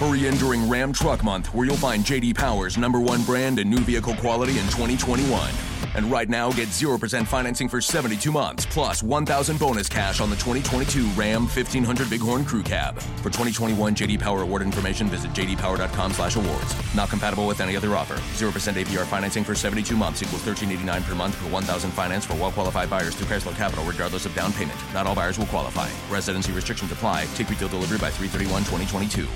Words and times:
Hurry 0.00 0.28
in 0.28 0.34
during 0.36 0.66
Ram 0.66 0.94
Truck 0.94 1.22
Month, 1.22 1.52
where 1.52 1.66
you'll 1.66 1.76
find 1.76 2.02
JD 2.02 2.34
Power's 2.34 2.78
number 2.78 2.98
one 2.98 3.22
brand 3.22 3.58
and 3.58 3.68
new 3.68 3.80
vehicle 3.80 4.16
quality 4.16 4.52
in 4.52 4.64
2021. 4.68 5.50
And 5.94 6.10
right 6.10 6.26
now, 6.26 6.50
get 6.52 6.68
0% 6.68 7.26
financing 7.26 7.68
for 7.68 7.82
72 7.82 8.32
months, 8.32 8.64
plus 8.64 9.02
1,000 9.02 9.58
bonus 9.58 9.90
cash 9.90 10.22
on 10.22 10.30
the 10.30 10.36
2022 10.36 11.04
Ram 11.08 11.42
1500 11.42 12.08
Bighorn 12.08 12.46
Crew 12.46 12.62
Cab. 12.62 12.98
For 13.18 13.24
2021 13.24 13.94
JD 13.94 14.18
Power 14.20 14.40
award 14.40 14.62
information, 14.62 15.06
visit 15.08 15.34
jdpower.com 15.34 16.12
slash 16.14 16.36
awards. 16.36 16.74
Not 16.96 17.10
compatible 17.10 17.46
with 17.46 17.60
any 17.60 17.76
other 17.76 17.94
offer. 17.94 18.14
0% 18.42 18.50
APR 18.82 19.04
financing 19.04 19.44
for 19.44 19.54
72 19.54 19.94
months 19.98 20.22
equals 20.22 20.46
1389 20.46 21.02
per 21.02 21.14
month 21.14 21.38
per 21.38 21.50
1,000 21.50 21.90
finance 21.90 22.24
for 22.24 22.36
well-qualified 22.36 22.88
buyers 22.88 23.14
through 23.14 23.26
Chrysler 23.26 23.54
Capital, 23.54 23.84
regardless 23.84 24.24
of 24.24 24.34
down 24.34 24.54
payment. 24.54 24.80
Not 24.94 25.06
all 25.06 25.14
buyers 25.14 25.38
will 25.38 25.44
qualify. 25.44 25.90
Residency 26.10 26.52
restrictions 26.52 26.90
apply. 26.90 27.26
Take 27.34 27.50
retail 27.50 27.68
delivery 27.68 27.98
by 27.98 28.08
331 28.08 28.62
2022. 28.64 29.28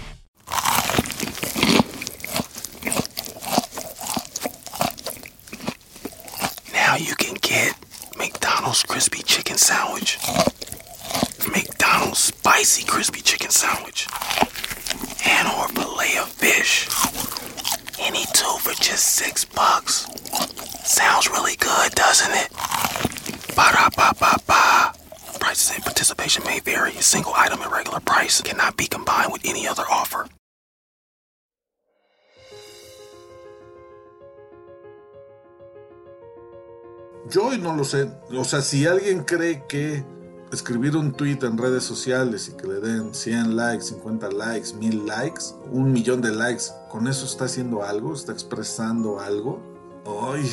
Now 6.72 6.96
you 6.96 7.14
can 7.16 7.34
get 7.42 7.74
McDonald's 8.74 8.92
crispy 8.92 9.22
chicken 9.22 9.56
sandwich, 9.56 10.18
McDonald's 11.48 12.18
spicy 12.18 12.84
crispy 12.84 13.20
chicken 13.20 13.50
sandwich, 13.50 14.08
and 15.24 15.46
or 15.46 15.68
fillet 15.68 16.18
of 16.18 16.28
fish. 16.28 16.88
Any 18.00 18.24
two 18.34 18.58
for 18.58 18.74
just 18.82 19.14
six 19.14 19.44
bucks. 19.44 20.08
Sounds 20.82 21.30
really 21.30 21.54
good, 21.54 21.92
doesn't 21.92 22.32
it? 22.34 22.50
Ba 23.54 23.70
da 23.70 23.90
ba 23.90 24.12
ba 24.18 24.34
ba. 24.44 24.92
Prices 25.38 25.76
and 25.76 25.84
participation 25.84 26.42
may 26.44 26.58
vary. 26.58 26.96
A 26.96 27.02
single 27.02 27.32
item 27.36 27.62
at 27.62 27.70
regular 27.70 28.00
price 28.00 28.40
cannot 28.40 28.76
be 28.76 28.88
combined 28.88 29.30
with 29.30 29.46
any 29.46 29.68
other 29.68 29.84
offer. 29.88 30.26
Yo 37.30 37.56
no 37.58 37.74
lo 37.74 37.84
sé. 37.84 38.10
O 38.36 38.44
sea, 38.44 38.60
si 38.60 38.86
alguien 38.86 39.24
cree 39.24 39.64
que 39.66 40.04
escribir 40.52 40.96
un 40.96 41.12
tweet 41.12 41.38
en 41.42 41.58
redes 41.58 41.84
sociales 41.84 42.48
y 42.48 42.56
que 42.56 42.66
le 42.66 42.80
den 42.80 43.14
100 43.14 43.56
likes, 43.56 43.84
50 43.84 44.30
likes, 44.30 44.74
1000 44.74 45.06
likes, 45.06 45.44
un 45.70 45.92
millón 45.92 46.20
de 46.22 46.32
likes, 46.32 46.64
con 46.90 47.08
eso 47.08 47.26
está 47.26 47.46
haciendo 47.46 47.82
algo, 47.82 48.14
está 48.14 48.32
expresando 48.32 49.20
algo. 49.20 49.60
Ay, 50.06 50.48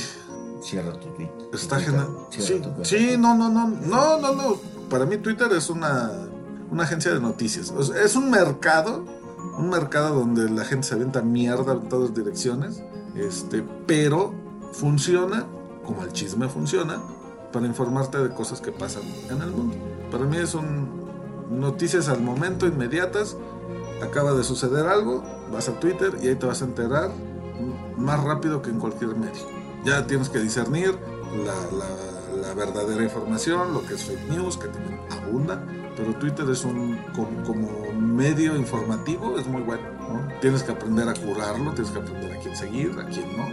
Cierra 0.61 0.93
tu 0.93 1.07
tweet. 1.09 1.29
está 1.53 1.79
generando. 1.79 2.27
Sí, 2.29 2.61
sí, 2.83 3.17
no, 3.17 3.35
no, 3.35 3.49
no, 3.49 3.67
no, 3.67 4.19
no, 4.19 4.35
no. 4.35 4.55
Para 4.89 5.05
mí 5.05 5.17
Twitter 5.17 5.51
es 5.53 5.69
una, 5.69 6.11
una 6.69 6.83
agencia 6.83 7.13
de 7.13 7.19
noticias. 7.19 7.71
O 7.71 7.83
sea, 7.83 8.01
es 8.03 8.15
un 8.15 8.29
mercado, 8.29 9.03
un 9.57 9.69
mercado 9.69 10.19
donde 10.19 10.49
la 10.49 10.63
gente 10.65 10.87
se 10.87 10.95
avienta 10.95 11.21
mierda 11.21 11.73
en 11.73 11.89
todas 11.89 12.13
direcciones, 12.13 12.83
este, 13.15 13.63
pero 13.87 14.33
funciona 14.73 15.45
como 15.85 16.03
el 16.03 16.11
chisme 16.13 16.47
funciona 16.49 16.99
para 17.51 17.65
informarte 17.65 18.17
de 18.19 18.29
cosas 18.33 18.61
que 18.61 18.71
pasan 18.71 19.03
en 19.29 19.41
el 19.41 19.51
mundo. 19.51 19.75
Para 20.11 20.25
mí 20.25 20.37
son 20.45 20.89
noticias 21.49 22.07
al 22.07 22.21
momento, 22.21 22.65
inmediatas. 22.67 23.35
Acaba 24.01 24.33
de 24.33 24.43
suceder 24.43 24.87
algo, 24.87 25.23
vas 25.51 25.69
a 25.69 25.79
Twitter 25.79 26.17
y 26.21 26.27
ahí 26.29 26.35
te 26.35 26.45
vas 26.45 26.61
a 26.61 26.65
enterar 26.65 27.11
más 27.97 28.23
rápido 28.23 28.61
que 28.61 28.69
en 28.69 28.79
cualquier 28.79 29.15
medio. 29.15 29.41
Ya 29.85 30.07
tienes 30.07 30.29
que 30.29 30.39
discernir 30.39 30.97
la, 31.45 31.53
la- 31.77 32.11
la 32.41 32.53
verdadera 32.55 33.03
información, 33.03 33.73
lo 33.73 33.85
que 33.85 33.93
es 33.93 34.03
fake 34.05 34.29
news, 34.29 34.57
que 34.57 34.67
también 34.69 34.99
abunda, 35.11 35.63
pero 35.95 36.13
Twitter 36.15 36.49
es 36.49 36.63
un 36.65 36.97
como, 37.13 37.43
como 37.43 37.69
medio 37.93 38.55
informativo, 38.55 39.37
es 39.37 39.45
muy 39.47 39.61
bueno. 39.61 39.83
¿no? 39.99 40.27
Tienes 40.39 40.63
que 40.63 40.71
aprender 40.71 41.07
a 41.07 41.13
curarlo, 41.13 41.71
tienes 41.73 41.91
que 41.91 41.99
aprender 41.99 42.33
a 42.33 42.39
quién 42.39 42.55
seguir, 42.55 42.97
a 42.99 43.05
quién 43.05 43.25
no, 43.37 43.45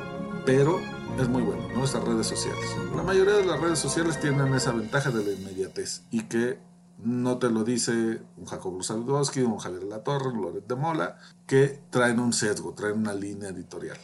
pero 0.49 0.81
es 1.21 1.29
muy 1.29 1.43
bueno, 1.43 1.63
¿no? 1.75 1.85
Estas 1.85 2.05
redes 2.05 2.27
sociales. 2.27 2.65
La 2.97 3.03
mayoría 3.03 3.35
de 3.35 3.45
las 3.47 3.61
redes 3.61 3.79
sociales 3.79 4.19
tienen 4.21 4.55
esa 4.55 4.73
ventaja 4.73 5.11
de 5.11 5.25
la 5.25 5.33
inmediatez 5.33 6.03
y 6.11 6.25
que 6.25 6.59
no 7.05 7.39
te 7.39 7.49
lo 7.51 7.65
dice 7.65 8.21
un 8.37 8.47
Jacobo 8.47 8.83
Saludowski, 8.83 9.43
un 9.43 9.59
Javier 9.59 9.85
Latorre, 9.85 10.29
un 10.29 10.41
Loret 10.43 10.67
de 10.67 10.75
Mola, 10.75 11.19
que 11.47 11.81
traen 11.91 12.19
un 12.19 12.33
sesgo, 12.33 12.73
traen 12.75 12.99
una 12.99 13.15
línea 13.15 13.51
editorial. 13.51 13.97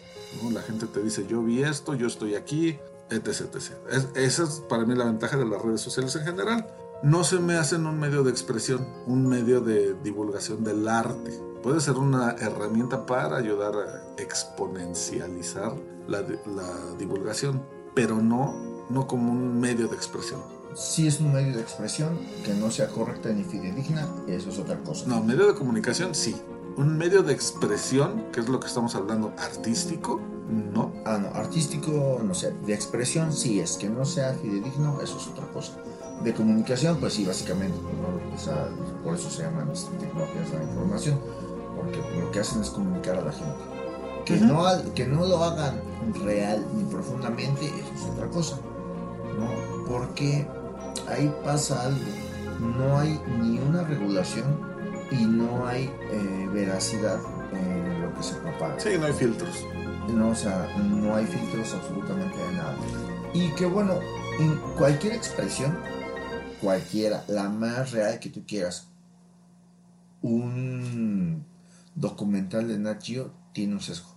La 0.52 0.62
gente 0.62 0.86
te 0.86 1.02
dice, 1.02 1.26
yo 1.26 1.42
vi 1.42 1.62
esto, 1.62 1.94
yo 1.94 2.06
estoy 2.06 2.34
aquí, 2.34 2.78
etc. 3.10 3.26
etc. 3.54 3.72
Es- 3.90 4.08
esa 4.14 4.42
es 4.44 4.62
para 4.68 4.84
mí 4.84 4.94
la 4.94 5.04
ventaja 5.04 5.36
de 5.36 5.44
las 5.46 5.60
redes 5.62 5.80
sociales 5.80 6.14
en 6.16 6.24
general. 6.24 6.66
No 7.02 7.24
se 7.24 7.38
me 7.40 7.54
hacen 7.56 7.86
un 7.86 7.98
medio 7.98 8.22
de 8.22 8.30
expresión, 8.30 8.86
un 9.06 9.26
medio 9.26 9.60
de 9.60 9.94
divulgación 10.02 10.62
del 10.64 10.86
arte. 10.88 11.32
Puede 11.62 11.80
ser 11.80 11.94
una 11.96 12.32
herramienta 12.32 13.06
para 13.06 13.36
ayudar 13.36 13.74
a 13.74 14.22
exponencializar 14.22 15.72
la, 16.08 16.20
la 16.22 16.96
divulgación, 16.98 17.62
pero 17.94 18.20
no, 18.20 18.54
no 18.90 19.06
como 19.06 19.32
un 19.32 19.60
medio 19.60 19.88
de 19.88 19.96
expresión. 19.96 20.40
Si 20.74 21.06
es 21.06 21.20
un 21.20 21.32
medio 21.32 21.54
de 21.54 21.62
expresión 21.62 22.18
que 22.44 22.52
no 22.54 22.70
sea 22.70 22.88
correcta 22.88 23.30
ni 23.30 23.44
fidedigna, 23.44 24.08
eso 24.26 24.50
es 24.50 24.58
otra 24.58 24.76
cosa. 24.80 25.06
No, 25.06 25.22
medio 25.22 25.46
de 25.46 25.54
comunicación 25.54 26.14
sí. 26.14 26.34
Un 26.76 26.98
medio 26.98 27.22
de 27.22 27.32
expresión, 27.32 28.24
que 28.32 28.40
es 28.40 28.48
lo 28.48 28.58
que 28.58 28.66
estamos 28.66 28.96
hablando, 28.96 29.32
artístico, 29.38 30.20
no. 30.48 30.92
Ah, 31.04 31.18
no, 31.18 31.28
artístico, 31.28 32.20
no 32.24 32.34
sé, 32.34 32.52
de 32.66 32.74
expresión 32.74 33.32
sí 33.32 33.60
es, 33.60 33.76
que 33.76 33.88
no 33.88 34.04
sea 34.04 34.34
fidedigno, 34.34 35.00
eso 35.00 35.16
es 35.16 35.28
otra 35.28 35.46
cosa. 35.52 35.72
De 36.24 36.34
comunicación, 36.34 36.96
pues 36.98 37.14
sí, 37.14 37.24
básicamente, 37.24 37.78
¿no? 37.78 38.34
O 38.34 38.38
sea, 38.38 38.68
por 39.04 39.14
eso 39.14 39.30
se 39.30 39.42
llaman 39.42 39.72
tecnologías 40.00 40.50
de 40.50 40.58
la 40.58 40.64
información, 40.64 41.20
porque 41.76 41.98
lo 42.18 42.30
que 42.32 42.40
hacen 42.40 42.62
es 42.62 42.70
comunicar 42.70 43.16
a 43.16 43.22
la 43.22 43.32
gente. 43.32 43.83
Que, 44.24 44.34
Ujú. 44.36 44.44
no, 44.46 44.66
ha- 44.66 44.82
que 44.94 45.06
no 45.06 45.26
lo 45.26 45.42
hagan 45.44 45.80
real 46.24 46.64
ni 46.74 46.84
profundamente, 46.84 47.66
eso 47.66 47.92
es 47.94 48.02
otra 48.12 48.28
cosa, 48.28 48.56
¿no? 49.38 49.84
Porque 49.86 50.46
ahí 51.08 51.32
pasa 51.44 51.82
algo, 51.82 52.00
no 52.78 52.98
hay 52.98 53.20
ni 53.40 53.58
una 53.58 53.82
regulación 53.82 54.58
y 55.10 55.24
no 55.26 55.66
hay 55.66 55.90
eh, 56.10 56.48
veracidad 56.52 57.18
en 57.52 58.00
lo 58.02 58.14
que 58.14 58.22
se 58.22 58.34
propaga. 58.36 58.78
Sí, 58.80 58.90
no 58.98 59.06
hay 59.06 59.12
filtros. 59.12 59.64
No, 60.08 60.30
o 60.30 60.34
sea, 60.34 60.68
no 60.78 61.14
hay 61.16 61.26
filtros 61.26 61.74
absolutamente 61.74 62.36
de 62.38 62.52
nada. 62.54 62.76
Y 63.34 63.48
que 63.50 63.66
bueno, 63.66 63.94
en 64.38 64.56
cualquier 64.78 65.14
expresión, 65.14 65.76
cualquiera, 66.62 67.24
la 67.28 67.48
más 67.48 67.92
real 67.92 68.18
que 68.20 68.30
tú 68.30 68.44
quieras, 68.46 68.88
un 70.22 71.44
documental 71.94 72.68
de 72.68 72.78
Nat 72.78 73.02
Geo 73.02 73.30
tiene 73.52 73.74
un 73.74 73.80
sesgo. 73.80 74.13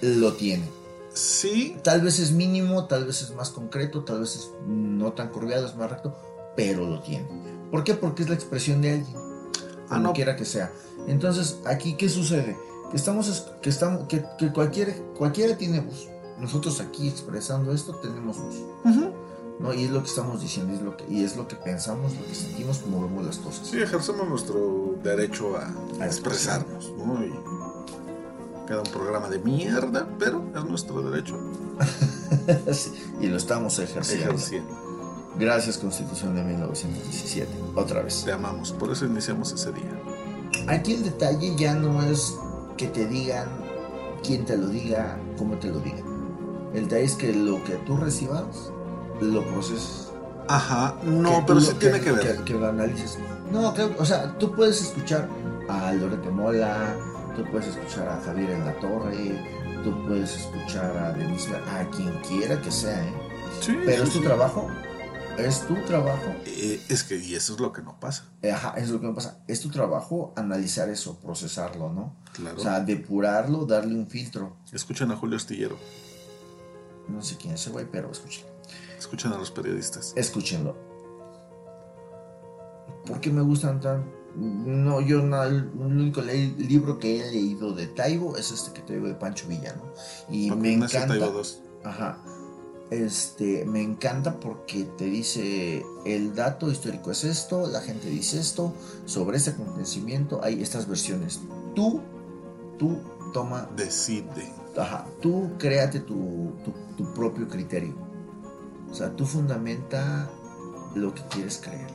Lo 0.00 0.32
tiene. 0.34 0.68
Sí, 1.14 1.76
Tal 1.82 2.02
vez 2.02 2.18
es 2.18 2.32
mínimo, 2.32 2.84
tal 2.86 3.06
vez 3.06 3.22
es 3.22 3.34
más 3.34 3.48
concreto, 3.50 4.04
tal 4.04 4.20
vez 4.20 4.36
es 4.36 4.50
no 4.66 5.12
tan 5.12 5.28
curviado, 5.30 5.66
es 5.66 5.74
más 5.74 5.90
recto, 5.90 6.14
pero 6.56 6.84
lo 6.86 7.00
tiene. 7.00 7.26
¿Por 7.70 7.84
qué? 7.84 7.94
Porque 7.94 8.22
es 8.22 8.28
la 8.28 8.34
expresión 8.34 8.82
de 8.82 8.92
alguien, 8.92 9.16
Ah, 9.16 9.96
como 9.96 10.00
no. 10.02 10.12
quiera 10.12 10.36
que 10.36 10.44
sea. 10.44 10.70
Entonces, 11.06 11.58
aquí, 11.64 11.94
¿qué 11.94 12.08
sucede? 12.10 12.56
Que 12.90 12.96
estamos, 12.96 13.28
es- 13.28 13.46
que 13.62 13.70
estamos, 13.70 14.06
que, 14.08 14.24
que 14.38 14.52
cualquiera, 14.52 14.92
cualquiera 15.16 15.56
tiene 15.56 15.80
voz. 15.80 16.08
Nosotros 16.38 16.80
aquí 16.80 17.08
expresando 17.08 17.72
esto 17.72 17.94
tenemos 17.96 18.36
voz, 18.38 18.56
Ujú. 18.84 19.10
¿no? 19.58 19.72
Y 19.72 19.84
es 19.84 19.90
lo 19.90 20.02
que 20.02 20.08
estamos 20.10 20.42
diciendo, 20.42 20.74
es 20.74 20.82
lo 20.82 20.96
que, 20.98 21.04
y 21.08 21.24
es 21.24 21.34
lo 21.36 21.48
que 21.48 21.56
pensamos, 21.56 22.12
lo 22.14 22.26
que 22.26 22.34
sentimos, 22.34 22.78
como 22.78 23.00
vemos 23.00 23.24
las 23.24 23.38
cosas. 23.38 23.66
sí, 23.68 23.78
ejercemos 23.80 24.28
nuestro 24.28 24.96
derecho 25.02 25.56
a, 25.56 25.72
a 25.98 26.06
expresarnos, 26.06 26.92
¿no? 26.98 27.24
Y 27.24 27.32
queda 28.66 28.78
un 28.78 28.90
programa 28.90 29.28
de 29.28 29.38
mierda, 29.38 30.08
pero 30.18 30.44
es 30.54 30.64
nuestro 30.64 31.02
derecho 31.02 31.38
Sí, 32.72 32.92
y 33.20 33.26
lo 33.26 33.36
estamos 33.36 33.78
ejerciendo. 33.78 34.26
ejerciendo. 34.30 34.86
Gracias 35.38 35.76
Constitución 35.78 36.34
de 36.34 36.42
1917. 36.42 37.48
Otra 37.74 38.02
vez. 38.02 38.24
Te 38.24 38.32
amamos, 38.32 38.72
por 38.72 38.90
eso 38.90 39.04
iniciamos 39.06 39.52
ese 39.52 39.70
día. 39.72 40.00
Aquí 40.68 40.94
el 40.94 41.04
detalle 41.04 41.54
ya 41.56 41.74
no 41.74 42.02
es 42.02 42.34
que 42.76 42.86
te 42.88 43.06
digan, 43.06 43.48
quién 44.24 44.44
te 44.44 44.56
lo 44.56 44.68
diga, 44.68 45.18
cómo 45.36 45.56
te 45.58 45.68
lo 45.68 45.78
digan. 45.80 46.04
El 46.74 46.84
detalle 46.84 47.04
es 47.04 47.14
que 47.14 47.32
lo 47.32 47.62
que 47.64 47.74
tú 47.86 47.96
recibas, 47.96 48.44
lo 49.20 49.44
proceses. 49.46 50.08
Ajá, 50.48 50.96
no, 51.04 51.44
pero 51.46 51.60
sí 51.60 51.74
tiene 51.78 52.00
que 52.00 52.12
ver. 52.12 52.38
Que, 52.38 52.44
que 52.44 52.54
lo 52.54 52.68
analices. 52.68 53.18
No, 53.50 53.74
claro, 53.74 53.94
o 53.98 54.04
sea, 54.04 54.36
tú 54.38 54.52
puedes 54.52 54.80
escuchar 54.80 55.28
a 55.68 55.92
Lorete 55.92 56.30
Mola, 56.30 56.96
tú 57.36 57.44
puedes 57.50 57.68
escuchar 57.68 58.08
a 58.08 58.20
Javier 58.20 58.50
en 58.50 58.64
la 58.64 58.74
Torre, 58.80 59.38
tú 59.84 60.06
puedes 60.06 60.34
escuchar 60.36 60.96
a 60.96 61.12
Denise, 61.12 61.54
a 61.56 61.88
quien 61.90 62.12
quiera 62.20 62.60
que 62.60 62.70
sea, 62.70 63.04
¿eh? 63.06 63.12
Sí, 63.60 63.76
Pero 63.84 64.04
es 64.04 64.10
tu 64.10 64.18
sí. 64.18 64.24
trabajo, 64.24 64.68
es 65.38 65.66
tu 65.66 65.74
trabajo 65.86 66.34
Eh, 66.44 66.80
es 66.88 67.04
que, 67.04 67.16
y 67.18 67.34
eso 67.34 67.54
es 67.54 67.60
lo 67.60 67.72
que 67.72 67.82
no 67.82 67.98
pasa, 68.00 68.24
Eh, 68.42 68.50
Ajá, 68.52 68.70
eso 68.76 68.86
es 68.86 68.90
lo 68.90 69.00
que 69.00 69.06
me 69.08 69.14
pasa. 69.14 69.38
Es 69.46 69.60
tu 69.60 69.70
trabajo 69.70 70.32
analizar 70.36 70.88
eso, 70.88 71.18
procesarlo, 71.20 71.92
¿no? 71.92 72.16
claro. 72.32 72.56
O 72.58 72.60
sea, 72.60 72.80
depurarlo, 72.80 73.64
darle 73.66 73.94
un 73.94 74.06
filtro. 74.06 74.56
Escuchen 74.72 75.10
a 75.12 75.16
Julio 75.16 75.36
Astillero, 75.36 75.76
No 77.08 77.22
sé 77.22 77.36
quién 77.36 77.54
es 77.54 77.60
ese 77.62 77.70
güey, 77.70 77.86
pero 77.90 78.10
escuchen 78.98 79.32
a 79.32 79.38
los 79.38 79.50
periodistas. 79.50 80.12
Escúchenlo. 80.16 80.76
¿Por 83.06 83.20
qué 83.20 83.30
me 83.30 83.42
gustan 83.42 83.80
tan? 83.80 84.10
No, 84.36 85.00
yo 85.00 85.22
no, 85.22 85.42
el 85.44 85.70
único 85.78 86.20
le- 86.20 86.48
libro 86.58 86.98
que 86.98 87.20
he 87.20 87.30
leído 87.32 87.72
de 87.72 87.86
Taibo 87.86 88.36
es 88.36 88.50
este 88.52 88.72
que 88.72 88.82
te 88.82 88.94
digo 88.94 89.06
de 89.08 89.14
Pancho 89.14 89.48
Villa, 89.48 89.74
¿no? 89.76 89.84
Y 90.34 90.50
me 90.50 90.74
encanta. 90.74 91.06
Taibo 91.08 91.30
dos. 91.30 91.60
Ajá. 91.84 92.18
Este, 92.90 93.64
me 93.64 93.82
encanta 93.82 94.38
porque 94.38 94.84
te 94.96 95.06
dice 95.06 95.84
el 96.04 96.34
dato 96.36 96.70
histórico 96.70 97.10
es 97.10 97.24
esto, 97.24 97.66
la 97.66 97.80
gente 97.80 98.08
dice 98.08 98.38
esto, 98.38 98.72
sobre 99.06 99.38
este 99.38 99.50
acontecimiento 99.50 100.40
hay 100.44 100.62
estas 100.62 100.86
versiones. 100.86 101.40
Tú, 101.74 102.00
tú 102.78 102.98
toma, 103.32 103.68
Decide. 103.74 104.52
ajá, 104.78 105.06
tú 105.20 105.50
créate 105.58 105.98
tu, 106.00 106.52
tu, 106.64 106.72
tu 106.96 107.12
propio 107.14 107.48
criterio. 107.48 107.94
O 108.90 108.94
sea, 108.94 109.10
tú 109.16 109.26
fundamenta 109.26 110.30
lo 110.94 111.12
que 111.12 111.22
quieres 111.30 111.58
creer. 111.58 111.90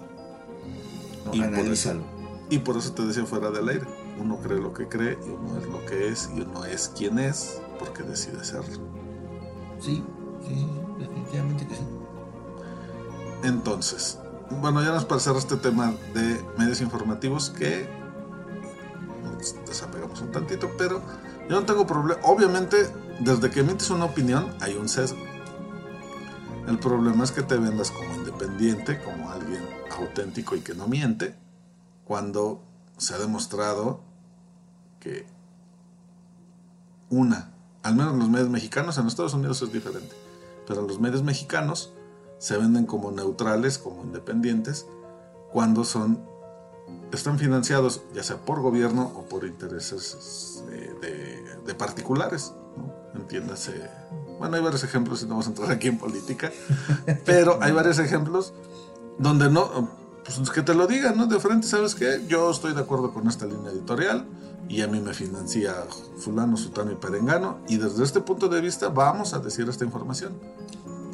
¿no? 1.25 1.33
Y 1.33 1.41
Analízalo. 1.41 2.01
Y 2.51 2.59
por 2.59 2.75
eso 2.75 2.91
te 2.91 3.03
decía 3.03 3.25
fuera 3.25 3.49
del 3.49 3.69
aire. 3.69 3.87
Uno 4.19 4.37
cree 4.43 4.59
lo 4.59 4.73
que 4.73 4.89
cree 4.89 5.17
y 5.25 5.29
uno 5.29 5.57
es 5.57 5.65
lo 5.67 5.85
que 5.85 6.09
es 6.09 6.29
y 6.35 6.41
uno 6.41 6.65
es 6.65 6.91
quien 6.95 7.17
es 7.17 7.61
porque 7.79 8.03
decide 8.03 8.43
serlo. 8.43 8.77
Sí, 9.79 10.03
sí, 10.45 10.67
definitivamente 10.99 11.65
que 11.65 11.75
sí. 11.75 11.81
Entonces, 13.43 14.19
bueno, 14.59 14.83
ya 14.83 14.91
nos 14.91 15.23
cerrar 15.23 15.39
este 15.39 15.55
tema 15.55 15.93
de 16.13 16.43
medios 16.57 16.81
informativos 16.81 17.49
que 17.51 17.87
nos 19.23 19.55
desapegamos 19.65 20.19
un 20.19 20.33
tantito, 20.33 20.69
pero 20.77 21.01
yo 21.49 21.57
no 21.57 21.65
tengo 21.65 21.87
problema. 21.87 22.19
Obviamente, 22.25 22.85
desde 23.21 23.49
que 23.49 23.61
emites 23.61 23.89
una 23.91 24.03
opinión 24.03 24.53
hay 24.59 24.75
un 24.75 24.89
sesgo. 24.89 25.21
El 26.67 26.77
problema 26.79 27.23
es 27.23 27.31
que 27.31 27.43
te 27.43 27.55
vendas 27.55 27.91
como 27.91 28.13
independiente, 28.13 29.01
como 29.01 29.31
alguien 29.31 29.61
auténtico 29.97 30.57
y 30.57 30.59
que 30.59 30.75
no 30.75 30.89
miente, 30.89 31.33
cuando 32.11 32.61
se 32.97 33.13
ha 33.13 33.19
demostrado 33.19 34.01
que 34.99 35.25
una, 37.09 37.53
al 37.83 37.95
menos 37.95 38.11
en 38.11 38.19
los 38.19 38.29
medios 38.29 38.49
mexicanos, 38.49 38.97
en 38.97 39.07
Estados 39.07 39.33
Unidos 39.33 39.61
es 39.61 39.71
diferente, 39.71 40.13
pero 40.67 40.81
los 40.81 40.99
medios 40.99 41.23
mexicanos 41.23 41.93
se 42.37 42.57
venden 42.57 42.85
como 42.85 43.11
neutrales, 43.11 43.77
como 43.77 44.03
independientes, 44.03 44.87
cuando 45.53 45.85
son 45.85 46.19
están 47.13 47.39
financiados 47.39 48.01
ya 48.13 48.23
sea 48.23 48.35
por 48.35 48.59
gobierno 48.59 49.13
o 49.15 49.23
por 49.23 49.45
intereses 49.45 50.65
eh, 50.69 50.93
de, 50.99 51.63
de 51.65 51.75
particulares, 51.75 52.53
¿no? 52.75 53.21
Entiéndase. 53.21 53.89
Bueno, 54.37 54.57
hay 54.57 54.61
varios 54.61 54.83
ejemplos 54.83 55.21
y 55.21 55.27
no 55.27 55.35
vamos 55.35 55.45
a 55.45 55.51
entrar 55.51 55.71
aquí 55.71 55.87
en 55.87 55.97
política, 55.97 56.51
pero 57.25 57.59
hay 57.61 57.71
varios 57.71 57.99
ejemplos 57.99 58.53
donde 59.17 59.49
no, 59.49 60.00
pues 60.37 60.49
que 60.49 60.61
te 60.61 60.73
lo 60.73 60.87
digan, 60.87 61.17
¿no? 61.17 61.25
De 61.27 61.39
frente, 61.39 61.67
¿sabes 61.67 61.95
qué? 61.95 62.23
Yo 62.27 62.49
estoy 62.51 62.73
de 62.73 62.81
acuerdo 62.81 63.13
con 63.13 63.27
esta 63.27 63.45
línea 63.45 63.71
editorial 63.71 64.25
y 64.69 64.81
a 64.81 64.87
mí 64.87 64.99
me 64.99 65.13
financia 65.13 65.73
fulano, 66.17 66.55
sutano 66.57 66.91
y 66.91 66.95
perengano 66.95 67.59
y 67.67 67.77
desde 67.77 68.03
este 68.03 68.21
punto 68.21 68.47
de 68.47 68.61
vista 68.61 68.89
vamos 68.89 69.33
a 69.33 69.39
decir 69.39 69.67
esta 69.69 69.83
información. 69.85 70.33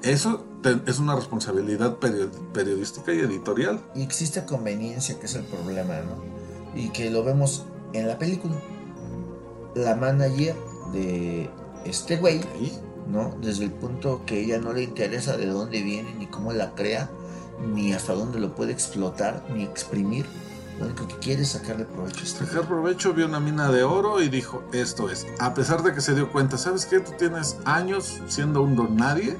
Eso 0.03 0.43
te- 0.61 0.79
es 0.85 0.99
una 0.99 1.15
responsabilidad 1.15 1.97
perio- 1.97 2.29
periodística 2.53 3.13
y 3.13 3.19
editorial. 3.19 3.81
Y 3.95 4.03
existe 4.03 4.45
conveniencia, 4.45 5.19
que 5.19 5.25
es 5.25 5.35
el 5.35 5.43
problema, 5.43 5.95
¿no? 6.01 6.23
Y 6.79 6.89
que 6.89 7.09
lo 7.09 7.23
vemos 7.23 7.65
en 7.93 8.07
la 8.07 8.17
película. 8.19 8.55
La 9.75 9.95
manager 9.95 10.55
de 10.93 11.49
este 11.85 12.17
güey, 12.17 12.41
¿no? 13.07 13.35
Desde 13.41 13.65
el 13.65 13.71
punto 13.71 14.21
que 14.25 14.39
ella 14.43 14.59
no 14.59 14.73
le 14.73 14.83
interesa 14.83 15.35
de 15.37 15.47
dónde 15.47 15.81
viene, 15.81 16.13
ni 16.15 16.27
cómo 16.27 16.53
la 16.53 16.73
crea, 16.75 17.09
ni 17.73 17.93
hasta 17.93 18.13
dónde 18.13 18.39
lo 18.39 18.53
puede 18.55 18.71
explotar, 18.71 19.43
ni 19.53 19.63
exprimir. 19.63 20.25
Lo 20.79 20.85
único 20.85 21.07
que 21.07 21.15
quiere 21.15 21.41
es 21.41 21.49
sacarle 21.49 21.85
provecho 21.85 22.19
a 22.19 22.23
este. 22.23 22.45
Sacar 22.45 22.67
provecho, 22.67 23.13
vio 23.13 23.25
una 23.25 23.39
mina 23.39 23.71
de 23.71 23.83
oro 23.83 24.21
y 24.21 24.29
dijo, 24.29 24.63
esto 24.73 25.09
es. 25.09 25.25
A 25.39 25.53
pesar 25.55 25.81
de 25.81 25.93
que 25.93 26.01
se 26.01 26.13
dio 26.13 26.31
cuenta, 26.31 26.57
¿sabes 26.57 26.85
qué? 26.85 26.99
Tú 26.99 27.13
tienes 27.17 27.57
años 27.65 28.21
siendo 28.27 28.61
un 28.61 28.75
don 28.75 28.95
nadie, 28.95 29.35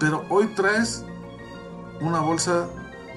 pero 0.00 0.24
hoy 0.30 0.48
traes 0.48 1.04
una 2.00 2.20
bolsa 2.20 2.66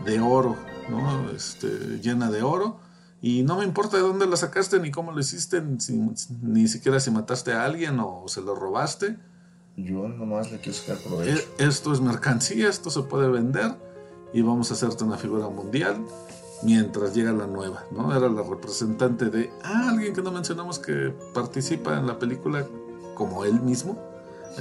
de 0.05 0.19
oro, 0.19 0.55
¿no? 0.89 1.31
Este, 1.31 1.67
llena 1.99 2.29
de 2.29 2.43
oro. 2.43 2.77
Y 3.21 3.41
no 3.41 3.57
me 3.57 3.63
importa 3.63 3.97
de 3.97 4.03
dónde 4.03 4.27
la 4.27 4.37
sacaste, 4.37 4.79
ni 4.79 4.91
cómo 4.91 5.11
lo 5.11 5.19
hiciste, 5.19 5.59
ni, 5.61 5.79
si- 5.79 5.97
ni 6.43 6.67
siquiera 6.67 6.99
si 6.99 7.09
mataste 7.09 7.53
a 7.53 7.63
alguien 7.65 7.99
o 7.99 8.25
se 8.27 8.41
lo 8.41 8.53
robaste. 8.53 9.17
Yo 9.77 10.07
nomás 10.07 10.51
le 10.51 10.59
quiero 10.59 10.77
sacar 10.77 10.97
provecho. 11.03 11.41
E- 11.57 11.65
Esto 11.65 11.91
es 11.91 12.01
mercancía, 12.01 12.69
esto 12.69 12.91
se 12.91 13.01
puede 13.01 13.29
vender 13.29 13.75
y 14.35 14.41
vamos 14.41 14.69
a 14.69 14.73
hacerte 14.73 15.05
una 15.05 15.17
figura 15.17 15.47
mundial 15.47 16.05
mientras 16.61 17.15
llega 17.15 17.31
la 17.31 17.47
nueva, 17.47 17.85
¿no? 17.89 18.13
Era 18.15 18.27
la 18.27 18.43
representante 18.43 19.29
de 19.29 19.49
ah, 19.63 19.87
alguien 19.89 20.13
que 20.13 20.21
no 20.21 20.29
mencionamos 20.29 20.77
que 20.77 21.13
participa 21.33 21.97
en 21.97 22.05
la 22.05 22.19
película 22.19 22.67
como 23.13 23.45
él 23.45 23.61
mismo, 23.61 23.97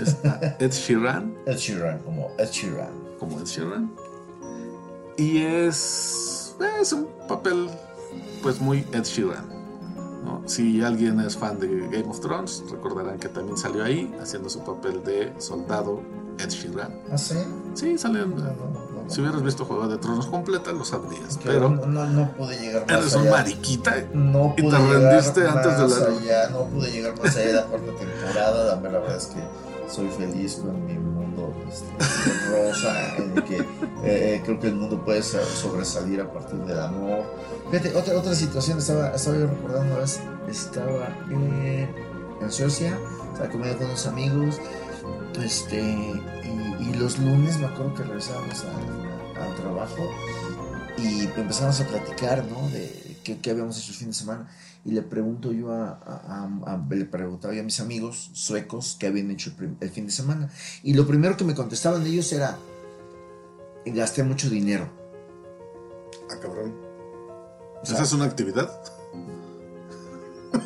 es 0.01 0.17
Ed 0.61 0.71
Sheeran, 0.71 1.35
Ed 1.45 1.57
Sheeran, 1.57 1.99
como 2.05 2.31
Ed 2.39 2.51
Sheeran. 2.51 2.93
como 3.19 3.41
Ed 3.41 3.47
Sheeran. 3.47 3.91
Y 5.17 5.39
es, 5.39 6.55
es 6.81 6.93
un 6.93 7.09
papel 7.27 7.69
pues 8.45 8.61
muy 8.61 8.87
Ed 8.93 9.03
Sheeran. 9.03 9.49
¿no? 10.25 10.41
Si 10.47 10.83
alguien 10.83 11.19
es 11.19 11.37
fan 11.37 11.59
de 11.59 11.67
Game 11.91 12.09
of 12.09 12.21
Thrones, 12.21 12.63
recordarán 12.71 13.19
que 13.19 13.29
también 13.29 13.57
salió 13.57 13.83
ahí 13.83 14.15
haciendo 14.23 14.49
su 14.49 14.61
papel 14.61 15.03
de 15.03 15.33
soldado 15.39 16.01
Ed 16.39 16.51
Sheeran. 16.51 16.97
¿Ah, 17.11 17.19
sí? 17.19 17.39
Sí, 17.75 17.97
no, 18.05 18.13
no, 18.13 18.37
no. 18.37 18.84
Si 19.09 19.21
hubieras 19.21 19.43
visto 19.43 19.65
Juego 19.65 19.87
de 19.89 19.99
Tronos 19.99 20.27
completa, 20.27 20.73
lo 20.73 20.85
sabrías. 20.85 21.39
Pero 21.45 21.69
no, 21.69 21.87
no, 21.87 22.07
no 22.07 22.33
pude 22.33 22.59
llegar 22.59 22.87
más 22.87 22.99
eres 23.01 23.15
un 23.15 23.23
allá. 23.23 23.31
mariquita. 23.33 23.95
No 24.15 24.55
Y 24.57 24.63
pude 24.63 24.77
te 24.77 24.83
llegar 24.83 25.03
rendiste 25.13 25.47
antes 25.47 25.79
de 25.79 25.89
la- 26.01 26.19
allá, 26.19 26.49
no 26.51 26.65
pude 26.65 26.91
llegar 26.91 27.19
más 27.23 27.37
allá 27.37 27.47
de 27.47 27.53
la 27.53 27.65
cuarta 27.65 27.93
temporada. 27.99 28.65
La 28.65 28.81
verdad 28.81 29.17
es 29.17 29.27
que 29.27 29.41
soy 29.93 30.09
feliz 30.09 30.55
con 30.57 30.87
mi 30.87 30.95
mundo 30.95 31.55
este, 31.69 31.87
rosa, 32.51 33.17
en 33.19 33.33
el 33.37 33.45
que 33.45 33.57
eh, 33.59 33.65
eh, 34.05 34.43
creo 34.45 34.59
que 34.59 34.69
el 34.69 34.77
mundo 34.77 35.05
puede 35.05 35.23
so- 35.23 35.45
sobresalir 35.45 36.21
a 36.23 36.33
partir 36.33 36.59
del 36.61 36.81
amor. 36.81 37.25
Fíjate, 37.71 37.95
otra, 37.95 38.17
otra 38.19 38.35
situación, 38.35 38.79
estaba, 38.79 39.09
estaba 39.11 39.37
yo 39.37 39.47
recordando 39.47 39.93
una 39.93 40.01
vez, 40.01 40.21
estaba 40.49 41.09
en, 41.31 41.89
en 42.41 42.51
Suecia, 42.53 42.99
estaba 43.33 43.51
comiendo 43.51 43.77
con 43.79 43.87
unos 43.89 44.07
amigos, 44.07 44.57
este, 45.43 45.81
y, 45.81 46.64
y 46.89 46.95
los 46.95 47.19
lunes 47.19 47.59
me 47.59 47.67
acuerdo 47.67 47.95
que 47.95 48.03
regresábamos 48.03 48.65
al 48.65 49.55
trabajo 49.57 50.11
y 50.99 51.23
empezamos 51.25 51.81
a 51.81 51.87
platicar, 51.87 52.45
¿no? 52.47 52.69
De 52.71 53.17
qué, 53.25 53.39
qué 53.41 53.51
habíamos 53.51 53.79
hecho 53.79 53.91
el 53.93 53.99
fin 53.99 54.09
de 54.09 54.15
semana. 54.15 54.49
Y 54.85 54.91
le 54.93 55.01
pregunto 55.03 55.51
yo 55.53 55.73
a, 55.73 55.89
a- 56.05 56.45
a- 56.67 56.75
a- 56.75 56.87
le 56.95 57.05
preguntaba 57.07 57.55
yo 57.55 57.61
a 57.61 57.65
mis 57.65 57.81
amigos 57.81 58.31
suecos 58.35 58.97
qué 58.99 59.07
habían 59.07 59.31
hecho 59.31 59.51
el, 59.81 59.91
fin 59.91 60.07
de 60.07 60.13
semana. 60.13 60.51
Y 60.83 60.93
lo 60.95 61.07
primero 61.07 61.37
que 61.37 61.45
me 61.45 61.55
contestaban 61.55 62.07
ellos 62.07 62.31
era, 62.33 62.59
gasté 63.87 64.23
mucho 64.23 64.51
dinero. 64.51 64.89
Ah, 66.31 66.37
cabrón. 66.41 66.75
O 67.83 67.87
sea, 67.87 67.95
¿Esa 67.97 68.05
es 68.05 68.13
una 68.13 68.25
actividad? 68.27 68.71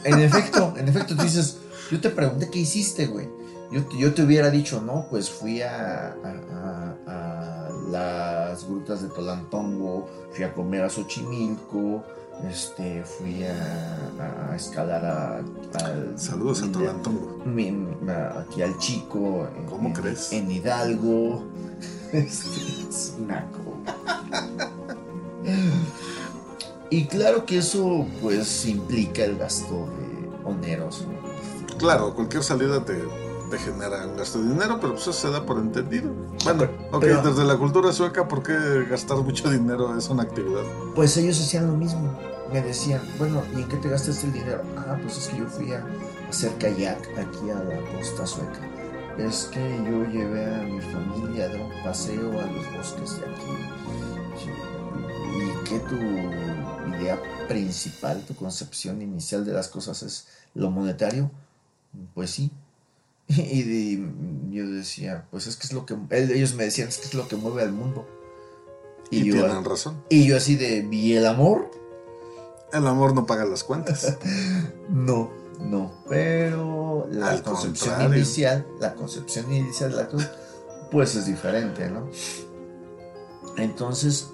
En 0.05 0.19
efecto, 0.21 0.75
en 0.77 0.89
efecto, 0.89 1.17
tú 1.17 1.23
dices, 1.23 1.59
yo 1.91 2.01
te 2.01 2.11
pregunté 2.11 2.51
qué 2.51 2.59
hiciste, 2.59 3.07
güey. 3.07 3.29
Yo, 3.71 3.85
te- 3.85 3.99
yo 3.99 4.15
te 4.15 4.23
hubiera 4.23 4.51
dicho, 4.51 4.81
no, 4.81 5.07
pues 5.11 5.29
fui 5.31 5.61
a, 5.63 6.15
a- 6.25 6.43
a- 6.53 6.97
a 7.07 7.69
las 7.91 8.67
grutas 8.67 9.03
de 9.03 9.09
Tolantongo, 9.09 10.09
fui 10.33 10.45
a 10.45 10.53
comer 10.55 10.85
a 10.85 10.89
Xochimilco, 10.91 12.03
este, 12.49 13.03
fui 13.05 13.45
a, 13.45 14.51
a 14.51 14.57
escalar 14.57 15.05
a, 15.05 15.37
al... 15.85 16.19
Saludos 16.19 16.63
a 16.63 16.73
Tolantongo. 16.73 17.43
mi- 17.45 17.87
aquí 18.39 18.63
al 18.63 18.79
chico. 18.79 19.49
en- 19.57 19.65
¿Cómo 19.67 19.89
en- 19.89 19.95
crees? 19.95 20.33
En 20.33 20.51
Hidalgo. 20.51 21.45
Este, 22.13 22.49
es 22.89 23.17
naco. 23.27 23.59
Y 26.91 27.05
claro 27.07 27.45
que 27.45 27.59
eso 27.59 28.07
pues 28.23 28.65
implica 28.67 29.25
el 29.25 29.37
gasto 29.37 29.87
de 29.99 30.49
oneroso. 30.49 31.05
Claro, 31.79 32.15
cualquier 32.15 32.43
salida 32.43 32.83
te, 32.85 32.95
te 33.51 33.59
genera 33.59 34.07
un 34.07 34.17
gasto 34.17 34.41
de 34.43 34.49
dinero, 34.51 34.79
pero 34.81 34.93
pues 34.95 35.03
eso 35.03 35.13
se 35.13 35.31
da 35.31 35.45
por 35.45 35.59
entendido. 35.59 36.13
Bueno, 36.45 36.65
ok, 36.93 37.01
Pero- 37.01 37.23
desde 37.23 37.45
la 37.45 37.57
cultura 37.57 37.93
sueca, 37.93 38.29
¿por 38.29 38.43
qué 38.43 38.85
gastar 38.89 39.19
mucho 39.19 39.51
dinero 39.51 39.97
es 39.97 40.09
una 40.09 40.23
actividad? 40.25 40.63
Pues 40.95 41.17
ellos 41.17 41.41
hacían 41.41 41.67
lo 41.67 41.75
mismo. 41.75 42.19
Me 42.53 42.63
decían, 42.63 43.03
bueno, 43.19 43.43
¿y 43.55 43.63
en 43.63 43.69
qué 43.69 43.77
te 43.77 43.89
gastaste 43.91 44.27
el 44.27 44.33
dinero? 44.33 44.63
Ah, 44.77 44.97
pues 45.03 45.19
es 45.19 45.29
que 45.29 45.39
yo 45.39 45.47
fui 45.47 45.73
a 45.73 45.85
hacer 46.29 46.53
kayak 46.59 46.99
aquí 47.19 47.51
a 47.51 47.63
la 47.63 47.81
costa 47.97 48.27
sueca. 48.27 48.61
Es 49.19 49.45
que 49.53 49.61
yo 49.85 50.05
llevé 50.05 50.45
a 50.55 50.59
mi 50.63 50.81
familia 50.81 51.47
a 51.47 51.49
dar 51.49 51.61
un 51.61 51.83
paseo 51.85 52.31
a 52.41 52.47
los 52.47 52.73
bosques 52.77 53.19
de 53.21 53.27
aquí. 53.27 54.59
Y 55.37 55.65
que 55.65 55.79
tu 55.81 55.97
idea 56.97 57.21
principal, 57.49 58.23
tu 58.27 58.35
concepción 58.35 59.03
inicial 59.03 59.45
de 59.45 59.53
las 59.53 59.69
cosas 59.69 60.03
es 60.03 60.27
lo 60.55 60.71
monetario, 60.71 61.31
pues 62.15 62.31
sí. 62.31 62.51
Y 63.37 63.63
de- 63.63 64.11
yo 64.51 64.67
decía, 64.71 65.27
pues 65.31 65.47
es 65.47 65.57
que 65.57 65.67
es 65.67 65.73
lo 65.73 65.85
que 65.87 65.97
ellos 66.11 66.55
me 66.55 66.65
decían, 66.65 66.89
es 66.89 66.99
que 66.99 67.07
es 67.07 67.15
lo 67.15 67.29
que 67.29 67.37
mueve 67.37 67.63
al 67.63 67.73
mundo. 67.73 68.07
Y, 69.11 69.25
yo, 69.25 69.35
tienen 69.35 69.65
razón. 69.65 70.03
y 70.11 70.27
yo 70.27 70.37
así 70.37 70.57
de, 70.57 70.87
¿y 70.91 71.15
el 71.15 71.27
amor? 71.27 71.71
El 72.73 72.87
amor 72.87 73.15
no 73.15 73.25
paga 73.27 73.45
las 73.45 73.65
cuentas. 73.65 74.17
No, 74.89 75.31
no. 75.61 75.93
Pero 76.09 77.07
la 77.11 77.31
Al 77.31 77.43
concepción 77.43 77.91
contrario. 77.91 78.17
inicial, 78.17 78.67
la 78.81 78.95
concepción 78.95 79.53
inicial 79.53 79.91
de 79.91 79.97
la 79.97 80.09
cruz, 80.09 80.27
pues 80.91 81.15
es 81.15 81.27
diferente, 81.27 81.89
¿no? 81.91 82.09
Entonces, 83.57 84.29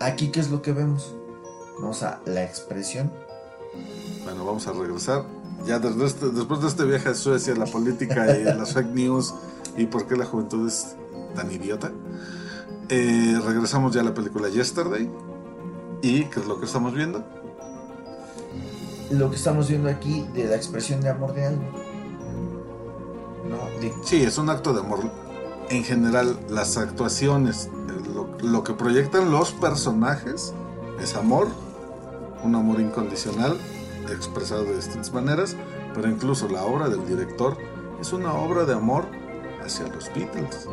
aquí 0.00 0.28
qué 0.30 0.40
es 0.40 0.50
lo 0.50 0.60
que 0.62 0.72
vemos? 0.72 1.14
O 1.82 1.92
sea, 1.92 2.20
la 2.26 2.44
expresión. 2.44 3.12
Bueno, 4.24 4.44
vamos 4.44 4.66
a 4.66 4.72
regresar. 4.72 5.24
Ya 5.66 5.76
este- 5.76 6.30
después 6.30 6.60
de 6.60 6.68
este 6.68 6.84
viaje 6.84 7.08
a 7.08 7.14
Suecia, 7.14 7.54
la 7.54 7.64
política 7.66 8.36
y 8.36 8.44
las 8.58 8.72
fake 8.74 8.92
news 8.94 9.34
y 9.76 9.86
por 9.86 10.06
qué 10.06 10.16
la 10.16 10.26
juventud 10.26 10.68
es 10.68 10.94
tan 11.34 11.50
idiota, 11.50 11.90
eh, 12.88 13.40
regresamos 13.44 13.94
ya 13.94 14.02
a 14.02 14.04
la 14.04 14.14
película 14.14 14.48
Yesterday. 14.48 15.10
¿Y 16.02 16.24
qué 16.24 16.40
es 16.40 16.46
lo 16.46 16.60
que 16.60 16.66
estamos 16.66 16.92
viendo? 16.94 17.24
Lo 19.10 19.30
que 19.30 19.36
estamos 19.36 19.68
viendo 19.68 19.88
aquí 19.88 20.26
de 20.34 20.44
la 20.44 20.56
expresión 20.56 21.00
de 21.00 21.08
amor 21.08 21.32
de 21.32 21.46
algo. 21.46 21.62
¿No? 23.48 23.80
De 23.80 23.92
Sí, 24.04 24.22
es 24.22 24.36
un 24.38 24.50
acto 24.50 24.74
de 24.74 24.80
amor. 24.80 25.00
En 25.70 25.82
general, 25.82 26.38
las 26.50 26.76
actuaciones, 26.76 27.66
eh, 27.88 28.08
lo, 28.14 28.28
lo 28.46 28.62
que 28.64 28.74
proyectan 28.74 29.30
los 29.30 29.52
personajes 29.52 30.52
es 31.00 31.16
amor, 31.16 31.48
un 32.42 32.54
amor 32.54 32.80
incondicional, 32.80 33.56
expresado 34.12 34.64
de 34.64 34.76
distintas 34.76 35.12
maneras, 35.12 35.56
pero 35.94 36.08
incluso 36.08 36.48
la 36.48 36.64
obra 36.64 36.88
del 36.88 37.06
director 37.06 37.56
es 38.00 38.12
una 38.12 38.34
obra 38.34 38.64
de 38.64 38.74
amor 38.74 39.06
hacia 39.64 39.86
los 39.88 40.12
Beatles. 40.14 40.66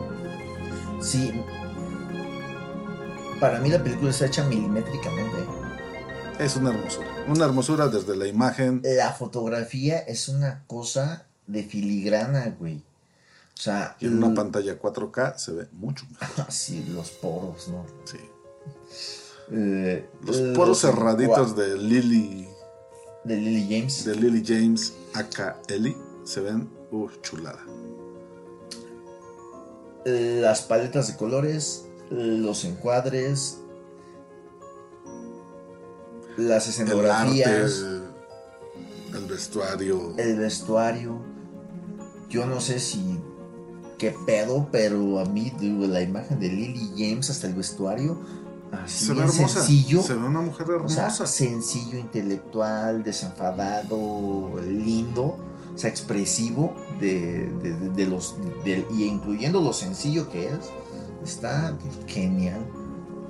Sí. 1.02 1.32
Para 3.40 3.60
mí 3.60 3.70
la 3.70 3.82
película 3.84 4.12
está 4.12 4.26
hecha 4.28 4.44
milimétricamente. 4.44 5.38
Es 6.40 6.56
una 6.56 6.72
hermosura. 6.72 7.08
Una 7.28 7.46
hermosura 7.46 7.88
desde 7.88 8.16
la 8.16 8.28
imagen. 8.28 8.82
La 8.84 9.12
fotografía 9.14 10.00
es 10.00 10.28
una 10.28 10.64
cosa 10.68 11.26
de 11.48 11.64
filigrana, 11.64 12.56
güey. 12.60 12.78
O 13.58 13.62
sea, 13.62 13.96
Y 14.00 14.08
en 14.08 14.24
una 14.24 14.34
pantalla 14.34 14.80
4K 14.80 15.38
se 15.38 15.52
ve 15.54 15.68
mucho 15.74 16.06
mejor. 16.20 16.46
Sí, 16.50 16.86
los 16.94 17.12
poros, 17.12 17.68
¿no? 17.68 17.86
Sí. 18.06 18.18
Eh, 19.52 20.10
Los 20.26 20.38
poros 20.56 20.80
cerraditos 20.82 21.56
de 21.56 21.78
Lily, 21.78 22.48
de 23.24 23.38
Lily 23.38 23.68
James. 23.70 24.06
de 24.06 24.16
Lily 24.16 24.44
James, 24.46 24.94
aka 25.14 25.62
Ellie, 25.68 25.96
se 26.24 26.42
ven 26.42 26.70
uh, 26.92 27.10
chulada. 27.22 27.64
Las 30.06 30.64
paletas 30.64 31.08
de 31.08 31.16
colores, 31.16 31.86
los 32.10 32.66
encuadres, 32.66 33.60
las 36.38 36.40
El 36.40 36.50
arte, 36.50 36.70
escenografías, 36.70 37.86
el 39.14 39.26
vestuario. 39.28 40.14
el 40.18 40.40
vestuario. 40.40 41.22
Yo 42.30 42.46
no 42.48 42.62
sé 42.62 42.80
si 42.80 43.20
qué 44.00 44.16
pedo, 44.26 44.68
pero 44.72 45.20
a 45.20 45.26
mí 45.26 45.54
la 45.62 46.02
imagen 46.02 46.40
de 46.40 46.48
Lily 46.48 46.92
James 46.98 47.30
hasta 47.30 47.46
el 47.46 47.54
vestuario, 47.54 48.20
así 48.72 49.06
se 49.06 49.14
ve 49.14 49.22
en 49.22 49.28
hermosa. 49.30 49.48
sencillo. 49.62 50.02
Se 50.02 50.14
ve 50.14 50.24
una 50.26 50.42
mujer 50.42 50.70
O 50.72 50.88
sea, 50.90 51.04
hermosa. 51.06 51.28
sencillo, 51.28 51.98
intelectual, 51.98 53.04
desenfadado, 53.04 54.52
lindo, 54.66 55.38
o 55.74 55.78
sea, 55.78 55.90
expresivo 55.90 56.76
de, 57.00 57.50
de- 57.62 57.74
de- 57.74 57.90
de 57.90 58.06
los 58.08 58.36
y 58.66 59.04
incluyendo 59.04 59.62
lo 59.62 59.74
sencillo 59.74 60.30
que 60.30 60.48
es, 60.48 60.60
está 61.24 61.76
genial. 62.08 62.66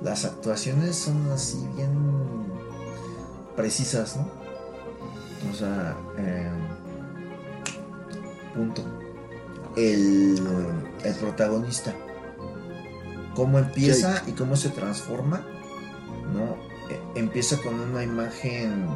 Las 0.02 0.24
actuaciones 0.24 0.96
son 0.96 1.30
así 1.30 1.58
bien 1.76 1.90
precisas, 3.56 4.16
¿no? 4.16 4.26
O 5.50 5.54
sea, 5.54 5.96
eh, 6.18 6.50
punto. 8.54 8.82
El, 9.76 10.38
el 11.04 11.14
protagonista, 11.14 11.94
cómo 13.34 13.58
empieza 13.58 14.22
y 14.26 14.32
cómo 14.32 14.56
se 14.56 14.68
transforma, 14.70 15.46
¿no? 16.32 16.56
Eh, 16.90 17.00
empieza 17.14 17.58
con 17.58 17.78
una 17.80 18.02
imagen 18.02 18.86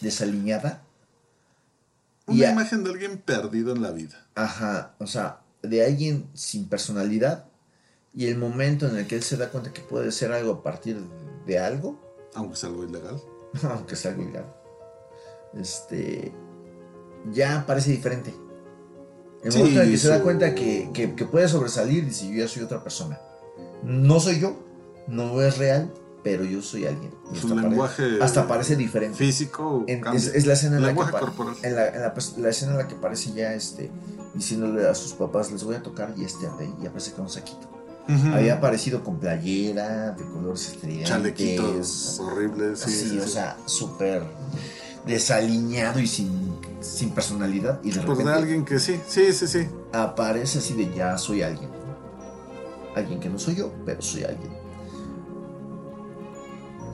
desaliñada. 0.00 0.82
Una 2.26 2.46
y 2.46 2.50
imagen 2.50 2.84
de 2.84 2.90
alguien 2.90 3.18
perdido 3.18 3.74
en 3.74 3.82
la 3.82 3.90
vida. 3.90 4.26
Ajá, 4.34 4.94
o 4.98 5.06
sea, 5.06 5.40
de 5.62 5.84
alguien 5.84 6.28
sin 6.34 6.68
personalidad 6.68 7.46
y 8.14 8.26
el 8.26 8.36
momento 8.36 8.88
en 8.88 8.96
el 8.96 9.06
que 9.06 9.16
él 9.16 9.22
se 9.22 9.36
da 9.36 9.48
cuenta 9.48 9.72
que 9.72 9.80
puede 9.80 10.12
ser 10.12 10.32
algo 10.32 10.52
a 10.52 10.62
partir 10.62 11.02
de 11.46 11.58
algo, 11.58 12.00
Aunque 12.34 12.54
es 12.54 12.64
algo 12.64 12.84
ilegal. 12.84 13.20
aunque 13.62 13.96
sea 13.96 14.12
algo 14.12 14.22
ilegal, 14.22 14.46
este, 15.54 16.32
ya 17.30 17.64
parece 17.66 17.90
diferente. 17.90 18.34
El 19.42 19.52
Sí, 19.52 19.58
momento 19.58 19.80
en 19.80 19.86
el 19.86 19.92
que 19.92 19.98
se 19.98 20.08
da 20.08 20.20
cuenta 20.20 20.54
que, 20.54 20.90
que- 20.94 21.14
que 21.14 21.24
puede 21.24 21.48
sobresalir, 21.48 22.04
dice, 22.06 22.28
yo 22.28 22.34
ya 22.44 22.48
soy 22.48 22.62
otra 22.62 22.82
persona. 22.82 23.20
No 23.82 24.20
soy 24.20 24.38
yo, 24.38 24.56
no 25.08 25.42
es 25.42 25.58
real, 25.58 25.92
pero 26.22 26.44
yo 26.44 26.62
soy 26.62 26.86
alguien. 26.86 27.12
Y 27.34 27.38
Su 27.38 27.56
lenguaje 27.56 28.04
hasta 28.22 28.46
parece 28.46 28.76
diferente. 28.76 29.18
físico 29.18 29.84
En- 29.88 30.06
es, 30.14 30.28
es 30.28 30.46
la 30.46 30.52
escena 30.52 30.76
en 30.76 30.82
la, 30.82 30.88
que 30.90 30.94
corporal. 31.10 31.56
en 31.62 31.74
la, 31.74 31.88
en 31.88 32.00
la 32.02 32.14
la 32.38 32.48
escena 32.50 32.72
en 32.72 32.78
la 32.78 32.86
que 32.88 32.94
aparece 32.94 33.32
ya 33.32 33.52
este 33.54 33.90
diciéndole 34.34 34.86
a 34.88 34.94
sus 34.94 35.12
papás 35.14 35.50
les 35.50 35.64
voy 35.64 35.74
a 35.74 35.82
tocar 35.82 36.14
y 36.16 36.24
este 36.24 36.46
arde 36.46 36.70
y 36.80 36.86
aparece 36.86 37.10
con 37.12 37.24
un 37.24 37.30
saquito. 37.30 37.68
Ujú. 38.08 38.34
Había 38.34 38.54
aparecido 38.54 39.02
con 39.02 39.18
playera 39.18 40.12
de 40.12 40.24
colores 40.24 40.68
estridentes. 40.68 41.08
Chalequitos 41.08 42.20
horribles. 42.20 42.78
Sí, 42.78 42.84
así, 42.86 43.08
sí, 43.10 43.18
o 43.18 43.24
sí. 43.24 43.28
sea, 43.30 43.56
súper 43.66 44.22
desaliñado 45.06 45.98
y 46.00 46.06
sin, 46.06 46.51
sin 46.82 47.10
personalidad. 47.10 47.80
Y 47.82 47.90
de 47.92 48.00
Pues 48.00 48.18
de 48.18 48.24
repente 48.24 48.32
alguien 48.32 48.64
que 48.64 48.78
sí, 48.78 49.00
sí, 49.06 49.32
sí, 49.32 49.46
sí. 49.46 49.68
aparece 49.92 50.58
así 50.58 50.74
de 50.74 50.92
ya 50.94 51.16
soy 51.18 51.42
alguien. 51.42 51.70
Alguien 52.94 53.20
que 53.20 53.28
no 53.28 53.38
soy 53.38 53.56
yo, 53.56 53.72
pero 53.86 54.02
soy 54.02 54.24
alguien. 54.24 54.52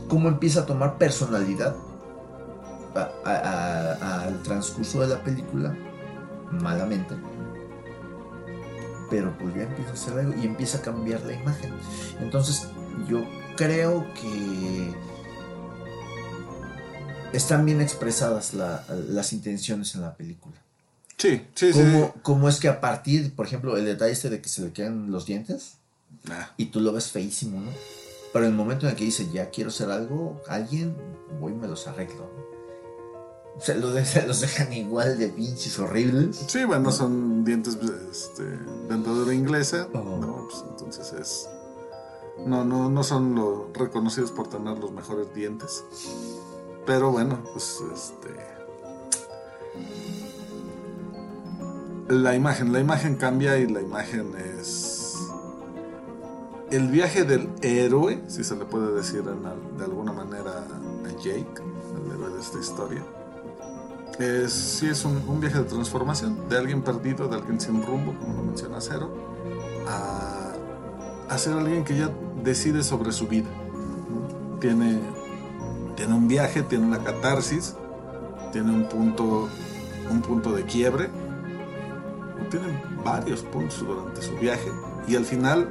¿Cómo 0.09 0.28
empieza 0.28 0.61
a 0.61 0.66
tomar 0.66 0.97
personalidad 0.97 1.76
al 3.25 4.42
transcurso 4.42 5.00
de 5.00 5.09
la 5.09 5.23
película? 5.23 5.76
Malamente. 6.50 7.14
Pero 9.11 9.37
pues 9.38 9.54
ya 9.54 9.62
empieza 9.62 9.90
a 9.90 9.95
hacer 9.95 10.18
algo 10.18 10.35
y 10.40 10.47
empieza 10.47 10.78
a 10.78 10.80
cambiar 10.83 11.23
la 11.23 11.35
imagen. 11.35 11.73
Entonces 12.21 12.68
yo 13.09 13.25
creo 13.57 14.07
que 14.14 14.95
están 17.32 17.64
bien 17.64 17.80
expresadas 17.80 18.54
la- 18.54 18.85
las 19.08 19.32
intenciones 19.32 19.94
en 19.94 20.02
la 20.02 20.14
película. 20.16 20.56
Sí, 21.16 21.42
sí, 21.54 21.73
sí. 21.73 21.78
¿Cómo, 21.80 22.14
cómo 22.23 22.49
es 22.49 22.61
que 22.61 22.68
a 22.68 22.80
partir, 22.80 23.35
por 23.35 23.47
ejemplo, 23.47 23.76
el 23.76 23.85
detalle 23.85 24.12
este 24.12 24.30
de 24.30 24.40
que 24.40 24.49
se 24.49 24.62
le 24.62 24.73
quedan 24.73 25.11
los 25.11 25.26
dientes 25.26 25.75
Ah, 26.30 26.52
y 26.56 26.66
tú 26.66 26.80
lo 26.80 26.92
ves 26.92 27.11
feísimo, 27.11 27.61
¿no? 27.61 27.70
Pero 28.32 28.44
en 28.47 28.52
el 28.52 28.56
momento 28.56 28.87
en 28.87 28.92
el 28.92 28.97
que 28.99 29.04
dice, 29.04 29.28
ya 29.32 29.50
quiero 29.50 29.68
hacer 29.70 29.90
algo, 29.90 30.40
alguien, 30.49 30.97
voy 31.40 31.52
y 31.52 31.56
me 31.56 31.66
los 31.68 31.87
arreglo. 31.87 32.30
¿no? 32.35 33.56
O 33.56 33.61
sea, 33.61 33.75
los, 33.76 33.92
de- 33.94 34.26
los 34.26 34.40
dejan 34.40 34.73
igual 34.73 35.18
de 35.18 35.28
pinches 35.28 35.78
horribles. 35.78 36.37
Sí, 36.47 36.64
bueno, 36.64 36.90
son 36.92 37.44
dientes 37.44 37.76
este, 38.11 38.44
de 38.44 38.56
dentadura 38.88 39.35
inglesa. 39.35 39.88
Oh. 39.92 39.99
No, 40.18 40.49
pues 40.49 40.64
entonces 40.70 41.12
es. 41.12 41.49
No, 42.47 42.64
no, 42.64 42.88
no 42.88 43.02
son 43.02 43.35
lo 43.35 43.70
reconocidos 43.75 44.30
por 44.30 44.49
tener 44.49 44.78
los 44.78 44.92
mejores 44.92 45.35
dientes. 45.35 45.82
Pero 46.88 47.11
bueno, 47.11 47.38
pues 47.52 47.83
este. 47.92 48.35
La 52.09 52.35
imagen, 52.35 52.73
la 52.73 52.80
imagen 52.80 53.16
cambia 53.16 53.59
y 53.59 53.66
la 53.66 53.83
imagen 53.83 54.33
es. 54.57 55.18
El 56.71 56.88
viaje 56.88 57.25
del 57.25 57.50
héroe, 57.61 58.23
si 58.28 58.42
se 58.42 58.57
le 58.57 58.64
puede 58.64 58.95
decir 58.95 59.23
de 59.23 59.85
alguna 59.85 60.14
manera 60.14 60.64
a 61.04 61.23
Jake, 61.23 61.62
el 62.07 62.11
héroe 62.11 62.33
de 62.33 62.40
esta 62.40 62.59
historia. 62.59 63.04
Es, 64.18 64.50
sí, 64.52 64.87
es 64.87 65.04
un, 65.04 65.40
viaje 65.40 65.59
de 65.59 65.64
transformación 65.64 66.49
de 66.49 66.57
alguien 66.57 66.80
perdido, 66.80 67.28
de 67.28 67.37
alguien 67.37 67.61
sin 67.61 67.85
rumbo, 67.85 68.14
como 68.18 68.35
lo 68.35 68.42
menciona 68.45 68.80
Cero, 68.80 69.11
a, 69.87 70.54
a 71.28 71.38
ser 71.38 71.52
alguien 71.52 71.85
que 71.85 71.99
ya 71.99 72.11
decide 72.42 72.83
sobre 72.83 73.12
su 73.12 73.28
vida. 73.28 73.50
Tiene, 74.59 75.17
tiene 75.99 76.14
un 76.14 76.28
viaje, 76.28 76.62
tiene 76.62 76.87
una 76.87 77.02
catarsis, 77.02 77.75
tiene 78.52 78.71
un 78.71 78.88
punto, 78.88 79.49
un 80.09 80.23
punto 80.23 80.52
de 80.52 80.62
quiebre, 80.62 81.11
tiene 82.52 82.69
varios 83.05 83.43
puntos 83.43 83.81
durante 83.81 84.23
su 84.23 84.37
viaje, 84.37 84.71
y 85.09 85.17
al 85.17 85.25
final 85.25 85.69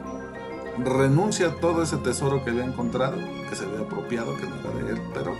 renuncia 0.83 1.47
a 1.47 1.55
todo 1.61 1.81
ese 1.81 1.95
tesoro 1.95 2.43
que 2.43 2.49
había 2.49 2.65
encontrado, 2.65 3.15
que 3.49 3.55
se 3.55 3.63
había 3.63 3.79
apropiado, 3.79 4.35
que 4.35 4.43
no 4.43 4.55
era 4.57 4.85
de 4.85 4.91
él, 4.95 5.01
pero 5.13 5.33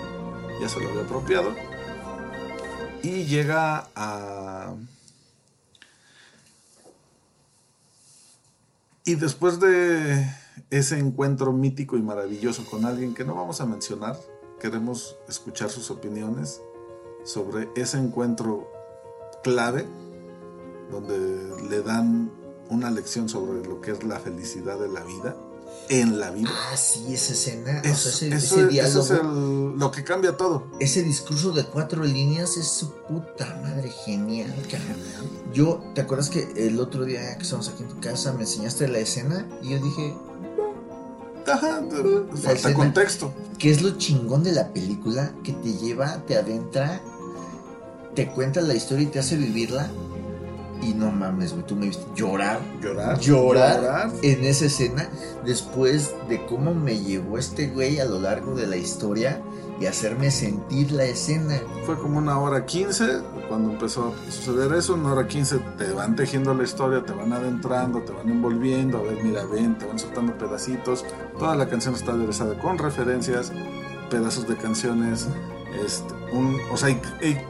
ya 0.62 0.70
se 0.70 0.80
lo 0.80 0.88
había 0.88 1.02
apropiado. 1.02 1.50
Y 3.04 3.26
llega 3.26 3.90
a... 3.94 4.74
Y 9.04 9.16
después 9.16 9.60
de 9.60 10.34
ese 10.70 10.98
encuentro 10.98 11.52
mítico 11.52 11.98
y 11.98 12.02
maravilloso 12.02 12.66
con 12.66 12.86
alguien 12.86 13.14
que 13.14 13.26
no 13.26 13.36
vamos 13.36 13.60
a 13.60 13.66
mencionar, 13.66 14.18
queremos 14.60 15.18
escuchar 15.28 15.70
sus 15.70 15.92
opiniones 15.92 16.62
sobre 17.24 17.70
ese 17.76 17.98
encuentro 17.98 18.72
clave 19.44 19.86
donde 20.92 21.18
le 21.70 21.82
dan 21.82 22.32
una 22.70 22.90
lección 22.92 23.30
sobre 23.30 23.64
lo 23.68 23.82
que 23.82 23.92
es 23.92 24.04
la 24.04 24.20
felicidad 24.20 24.80
de 24.80 24.88
la 24.90 25.04
vida 25.04 25.36
en 25.90 26.20
la 26.20 26.32
vida. 26.32 26.50
Ah, 26.72 26.76
sí, 26.78 27.14
esa 27.14 27.34
escena. 27.34 27.80
Es- 27.82 28.06
o 28.06 28.10
sea, 28.10 28.28
ese, 28.30 28.36
eso, 28.38 28.56
ese 28.56 28.62
eso 28.62 28.68
diálogo. 28.68 29.04
es 29.04 29.12
el- 29.12 29.80
lo 29.80 29.92
que 29.92 30.04
cambia 30.04 30.36
todo. 30.36 30.66
Ese 30.80 31.02
discurso 31.04 31.52
de 31.52 31.66
cuatro 31.66 32.04
líneas 32.04 32.58
es 32.58 32.68
su 32.68 32.92
puta 33.08 33.46
madre 33.62 33.90
genial, 33.90 34.54
cabrón. 34.70 34.98
Yo, 35.54 35.82
¿te 35.94 36.02
acuerdas 36.02 36.30
que 36.30 36.52
el 36.58 36.80
otro 36.80 37.06
día 37.06 37.36
que 37.38 37.44
estábamos 37.44 37.70
aquí 37.70 37.84
en 37.84 37.90
tu 37.90 38.00
casa 38.02 38.34
me 38.34 38.42
enseñaste 38.42 38.88
la 38.90 39.00
escena? 39.00 39.48
Y 39.62 39.70
yo 39.70 39.80
dije, 39.80 40.14
Ajá, 41.48 41.82
falta 42.36 42.52
escena. 42.54 42.74
contexto. 42.76 43.34
¿qué 43.58 43.72
es 43.72 43.82
lo 43.82 43.98
chingón 43.98 44.44
de 44.44 44.52
la 44.52 44.74
película? 44.74 45.32
Que 45.44 45.54
te 45.54 45.74
lleva, 45.74 46.24
te 46.28 46.36
adentra, 46.38 47.02
te 48.16 48.28
cuenta 48.28 48.62
la 48.62 48.74
historia 48.74 49.04
y 49.04 49.08
te 49.08 49.20
hace 49.20 49.36
vivirla. 49.38 49.90
Y 50.82 50.94
no 50.94 51.12
mames, 51.12 51.54
güey, 51.54 51.66
tú 51.66 51.76
me 51.76 51.88
viste 51.88 52.06
llorar, 52.16 52.60
Llorar. 52.82 53.20
llorar, 53.20 54.12
en 54.22 54.44
esa 54.44 54.66
escena 54.66 55.10
después 55.44 56.12
de 56.30 56.46
cómo 56.46 56.76
me 56.76 57.00
llevó 57.00 57.40
este 57.40 57.68
güey 57.70 58.00
a 58.00 58.06
lo 58.06 58.20
largo 58.22 58.54
de 58.56 58.68
la 58.68 58.78
historia 58.78 59.42
y 59.80 59.86
hacerme 59.86 60.32
sentir 60.32 60.92
la 60.92 61.04
escena. 61.04 61.60
Fue 61.86 61.98
como 61.98 62.18
una 62.18 62.40
hora 62.40 62.66
15 62.66 63.22
cuando 63.48 63.72
empezó 63.72 64.14
a 64.14 64.32
suceder 64.32 64.74
eso. 64.74 64.96
Una 64.96 65.14
hora 65.14 65.28
15 65.28 65.60
te 65.78 65.92
van 65.92 66.16
tejiendo 66.16 66.54
la 66.54 66.64
historia, 66.64 67.04
te 67.04 67.14
van 67.14 67.32
adentrando, 67.34 68.02
te 68.02 68.12
van 68.12 68.30
envolviendo. 68.30 68.98
A 68.98 69.02
ver, 69.04 69.24
mira, 69.24 69.46
ven, 69.46 69.78
te 69.78 69.86
van 69.86 70.00
soltando 70.00 70.38
pedacitos. 70.38 71.06
Toda 71.38 71.56
la 71.56 71.70
canción 71.70 71.94
está 71.94 72.14
aderezada 72.14 72.58
con 72.60 72.78
referencias, 72.78 73.52
pedazos 74.10 74.48
de 74.48 74.58
canciones. 74.58 75.28
Este, 75.86 76.14
un, 76.32 76.58
o 76.72 76.78
sea, 76.78 76.90
y, 76.90 77.00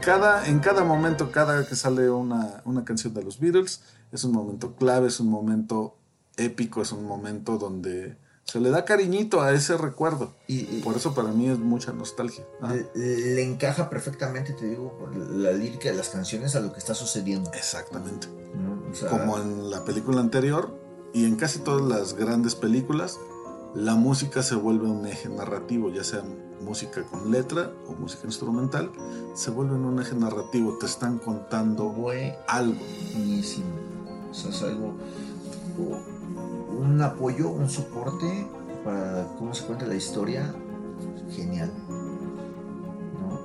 cada, 0.00 0.46
en 0.46 0.58
cada 0.58 0.84
momento, 0.84 1.30
cada 1.30 1.66
que 1.66 1.76
sale 1.76 2.10
una, 2.10 2.62
una 2.64 2.84
canción 2.84 3.14
de 3.14 3.22
los 3.22 3.40
Beatles, 3.40 3.82
es 4.12 4.24
un 4.24 4.32
momento 4.32 4.74
clave, 4.76 5.08
es 5.08 5.20
un 5.20 5.30
momento 5.30 5.96
épico, 6.36 6.82
es 6.82 6.92
un 6.92 7.04
momento 7.04 7.58
donde 7.58 8.16
se 8.50 8.60
le 8.60 8.70
da 8.70 8.86
cariñito 8.86 9.42
a 9.42 9.52
ese 9.52 9.76
recuerdo. 9.76 10.32
Y, 10.46 10.60
y- 10.60 10.80
Por 10.82 10.96
eso 10.96 11.14
para 11.14 11.28
mí 11.28 11.48
es 11.50 11.58
mucha 11.58 11.92
nostalgia. 11.92 12.44
Ajá. 12.62 12.74
le, 12.94 13.34
le 13.34 13.42
encaja 13.42 13.90
perfectamente, 13.90 14.54
te 14.54 14.64
digo, 14.66 14.96
por 14.98 15.14
la 15.14 15.52
lírica 15.52 15.90
de 15.90 15.94
las 15.96 16.08
canciones 16.08 16.56
a 16.56 16.60
lo 16.60 16.72
que 16.72 16.78
está 16.78 16.94
sucediendo. 16.94 17.50
Exactamente. 17.52 18.26
¿no? 18.54 18.90
O 18.90 18.94
sea, 18.94 19.10
Como 19.10 19.36
en 19.38 19.68
la 19.70 19.84
película 19.84 20.20
anterior 20.20 20.74
y 21.12 21.26
en 21.26 21.36
casi 21.36 21.58
todas 21.58 21.82
las 21.82 22.14
grandes 22.14 22.54
películas, 22.54 23.18
la 23.74 23.96
música 23.96 24.42
se 24.42 24.54
vuelve 24.54 24.88
un 24.88 25.06
eje 25.06 25.28
narrativo, 25.28 25.90
ya 25.90 26.02
sea 26.02 26.22
música 26.62 27.02
con 27.02 27.30
letra 27.30 27.70
o 27.86 27.92
música 27.92 28.22
instrumental, 28.24 28.90
se 29.34 29.50
vuelve 29.50 29.74
un 29.74 30.00
eje 30.00 30.14
narrativo, 30.14 30.78
te 30.78 30.86
están 30.86 31.18
contando 31.18 31.94
algo. 32.48 32.74
buenísimo. 33.14 33.66
O 34.30 34.34
sea, 34.34 34.50
es 34.50 34.62
algo, 34.62 34.94
un 36.78 37.00
apoyo, 37.02 37.48
un 37.50 37.68
soporte 37.68 38.46
para 38.84 39.26
cómo 39.38 39.54
se 39.54 39.64
cuenta 39.66 39.86
la 39.86 39.94
historia. 39.96 40.54
Genial. 41.30 41.70
¿No? 43.20 43.38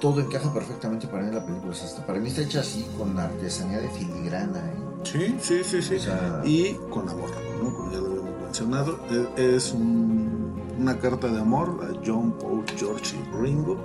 Todo 0.00 0.20
encaja 0.20 0.52
perfectamente 0.52 1.06
para 1.06 1.22
mí 1.22 1.28
en 1.28 1.34
la 1.36 1.44
película. 1.44 1.72
O 1.72 1.74
sea, 1.74 1.86
hasta 1.86 2.06
para 2.06 2.18
mí 2.20 2.28
está 2.28 2.42
hecha 2.42 2.60
así 2.60 2.86
con 2.96 3.18
artesanía 3.18 3.78
de 3.78 3.88
filigrana. 3.90 4.58
¿eh? 4.58 4.74
Sí, 5.04 5.36
sí, 5.40 5.62
sí, 5.64 5.82
sí. 5.82 5.96
O 5.96 6.00
sea, 6.00 6.42
Y 6.44 6.74
con 6.90 7.08
amor, 7.08 7.30
¿no? 7.62 7.74
como 7.74 7.90
ya 7.92 7.98
lo 7.98 8.06
habíamos 8.06 8.40
mencionado, 8.42 8.98
e- 9.10 9.56
es 9.56 9.72
un- 9.72 10.54
una 10.78 10.98
carta 10.98 11.26
de 11.28 11.40
amor 11.40 11.80
a 11.82 11.92
John, 12.06 12.32
Paul, 12.32 12.64
George 12.76 13.16
y 13.16 13.36
Ringo, 13.42 13.76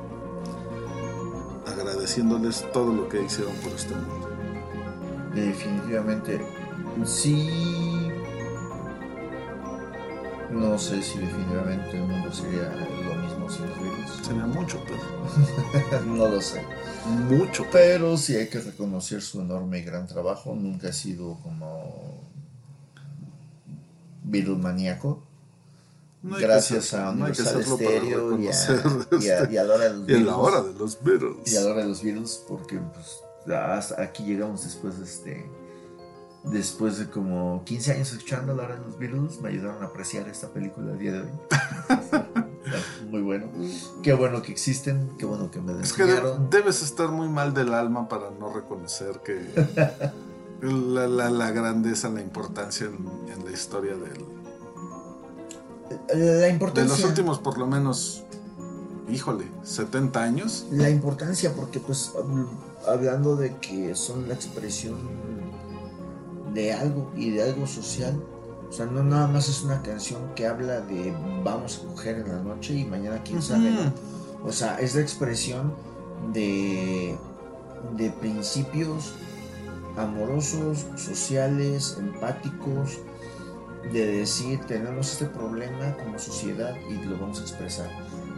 agradeciéndoles 1.67 2.65
todo 2.71 2.93
lo 2.93 3.09
que 3.09 3.23
hicieron 3.23 3.53
por 3.63 3.71
este 3.73 3.95
mundo. 3.95 4.29
Definitivamente. 5.33 6.39
Sí. 7.05 8.09
No 10.51 10.77
sé 10.77 11.01
si 11.01 11.17
definitivamente 11.17 11.91
el 11.97 12.03
mundo 12.03 12.31
sería 12.31 12.69
lo 12.69 13.15
mismo 13.15 13.49
sin 13.49 13.67
los 13.67 13.79
Beatles. 13.81 14.09
Sería 14.25 14.45
mucho, 14.45 14.79
pero 14.85 16.05
no 16.05 16.27
lo 16.27 16.41
sé. 16.41 16.61
mucho. 17.29 17.65
Pero 17.71 18.15
sí 18.17 18.35
hay 18.35 18.47
que 18.49 18.59
reconocer 18.59 19.21
su 19.21 19.41
enorme 19.41 19.79
y 19.79 19.83
gran 19.83 20.05
trabajo. 20.07 20.53
Nunca 20.55 20.89
ha 20.89 20.93
sido 20.93 21.37
como. 21.41 22.21
No 26.21 26.35
hay 26.35 26.41
que 26.41 26.47
Gracias 26.47 26.85
ser- 26.85 26.99
a 27.01 27.05
no 27.11 27.25
Universal 27.25 27.53
para 27.53 27.65
Stereo 27.65 28.39
y 28.39 28.41
a, 28.41 28.45
y, 28.45 28.47
a, 28.47 28.51
este, 28.51 29.53
y 29.53 29.57
a 29.57 29.63
la 29.63 29.73
hora 29.75 29.83
de 29.89 29.89
los 29.89 29.97
Y 29.97 30.01
en 30.01 30.05
Beatles. 30.07 30.25
la 30.25 30.37
hora 30.37 30.61
de 30.61 30.73
los 30.73 31.03
Beatles. 31.03 31.51
Y 31.53 31.57
a 31.57 31.61
la 31.61 31.71
hora 31.71 31.81
de 31.81 31.87
los 31.89 32.03
Beatles, 32.03 32.43
porque 32.47 32.77
pues, 32.79 33.53
hasta 33.53 34.01
aquí 34.01 34.23
llegamos 34.23 34.63
después 34.63 34.97
de 34.99 35.05
este. 35.05 35.45
Después 36.43 36.97
de 36.97 37.09
como 37.09 37.63
15 37.65 37.93
años 37.93 38.11
escuchando 38.11 38.53
la 38.53 38.63
hora 38.63 38.75
de 38.75 38.81
los 38.85 38.99
Beatles, 38.99 39.39
me 39.41 39.49
ayudaron 39.49 39.81
a 39.81 39.85
apreciar 39.87 40.27
esta 40.27 40.49
película 40.49 40.91
el 40.91 40.99
día 40.99 41.11
de 41.13 41.21
hoy. 41.21 41.29
Muy 43.09 43.21
bueno. 43.21 43.47
Qué 44.01 44.13
bueno 44.13 44.41
que 44.41 44.51
existen, 44.51 45.11
qué 45.17 45.25
bueno 45.25 45.49
que 45.51 45.61
me 45.61 45.73
la 45.73 45.81
Es 45.81 45.93
que 45.93 46.03
de- 46.03 46.11
enseñaron. 46.11 46.49
debes 46.49 46.81
estar 46.81 47.09
muy 47.09 47.29
mal 47.29 47.53
del 47.53 47.73
alma 47.73 48.09
para 48.09 48.29
no 48.31 48.51
reconocer 48.53 49.21
que 49.23 49.41
la, 50.61 51.07
la- 51.07 51.29
la 51.29 51.51
grandeza, 51.51 52.09
la 52.09 52.21
importancia 52.21 52.87
en, 52.87 53.31
en 53.31 53.45
la 53.45 53.51
historia 53.51 53.93
del, 53.95 54.25
La 56.09 56.15
de 56.15 56.49
importancia. 56.49 56.95
los 56.97 57.05
últimos, 57.05 57.39
por 57.39 57.57
lo 57.57 57.67
menos, 57.67 58.23
híjole, 59.09 59.45
70 59.63 60.21
años. 60.21 60.65
La 60.71 60.89
importancia, 60.89 61.53
porque 61.55 61.79
pues 61.79 62.11
habl- 62.15 62.47
hablando 62.87 63.35
de 63.35 63.55
que 63.57 63.93
son 63.95 64.27
la 64.27 64.33
expresión 64.33 64.97
de 66.53 66.73
algo 66.73 67.11
y 67.15 67.31
de 67.31 67.43
algo 67.43 67.67
social. 67.67 68.21
O 68.69 68.71
sea, 68.71 68.85
no 68.85 69.03
nada 69.03 69.27
más 69.27 69.49
es 69.49 69.61
una 69.63 69.81
canción 69.81 70.33
que 70.35 70.47
habla 70.47 70.81
de 70.81 71.13
vamos 71.43 71.79
a 71.83 71.87
coger 71.87 72.19
en 72.19 72.29
la 72.29 72.41
noche 72.41 72.73
y 72.73 72.85
mañana 72.85 73.21
quién 73.23 73.41
sabe. 73.41 73.71
O 74.43 74.51
sea, 74.51 74.79
es 74.79 74.95
la 74.95 75.01
expresión 75.01 75.73
de, 76.33 77.17
de 77.95 78.09
principios 78.11 79.13
amorosos, 79.95 80.87
sociales, 80.95 81.97
empáticos, 81.99 82.99
de 83.91 84.05
decir 84.05 84.59
tenemos 84.61 85.11
este 85.11 85.25
problema 85.25 85.95
como 85.97 86.17
sociedad 86.17 86.75
y 86.89 87.03
lo 87.05 87.17
vamos 87.17 87.39
a 87.39 87.43
expresar. 87.43 87.89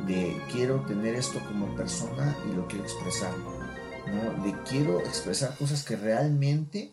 De 0.08 0.42
quiero 0.52 0.82
tener 0.82 1.16
esto 1.16 1.40
como 1.48 1.74
persona 1.76 2.36
y 2.50 2.56
lo 2.56 2.68
quiero 2.68 2.84
expresar. 2.84 3.32
¿no? 4.08 4.44
De 4.44 4.54
quiero 4.64 5.00
expresar 5.00 5.58
cosas 5.58 5.84
que 5.84 5.96
realmente 5.96 6.92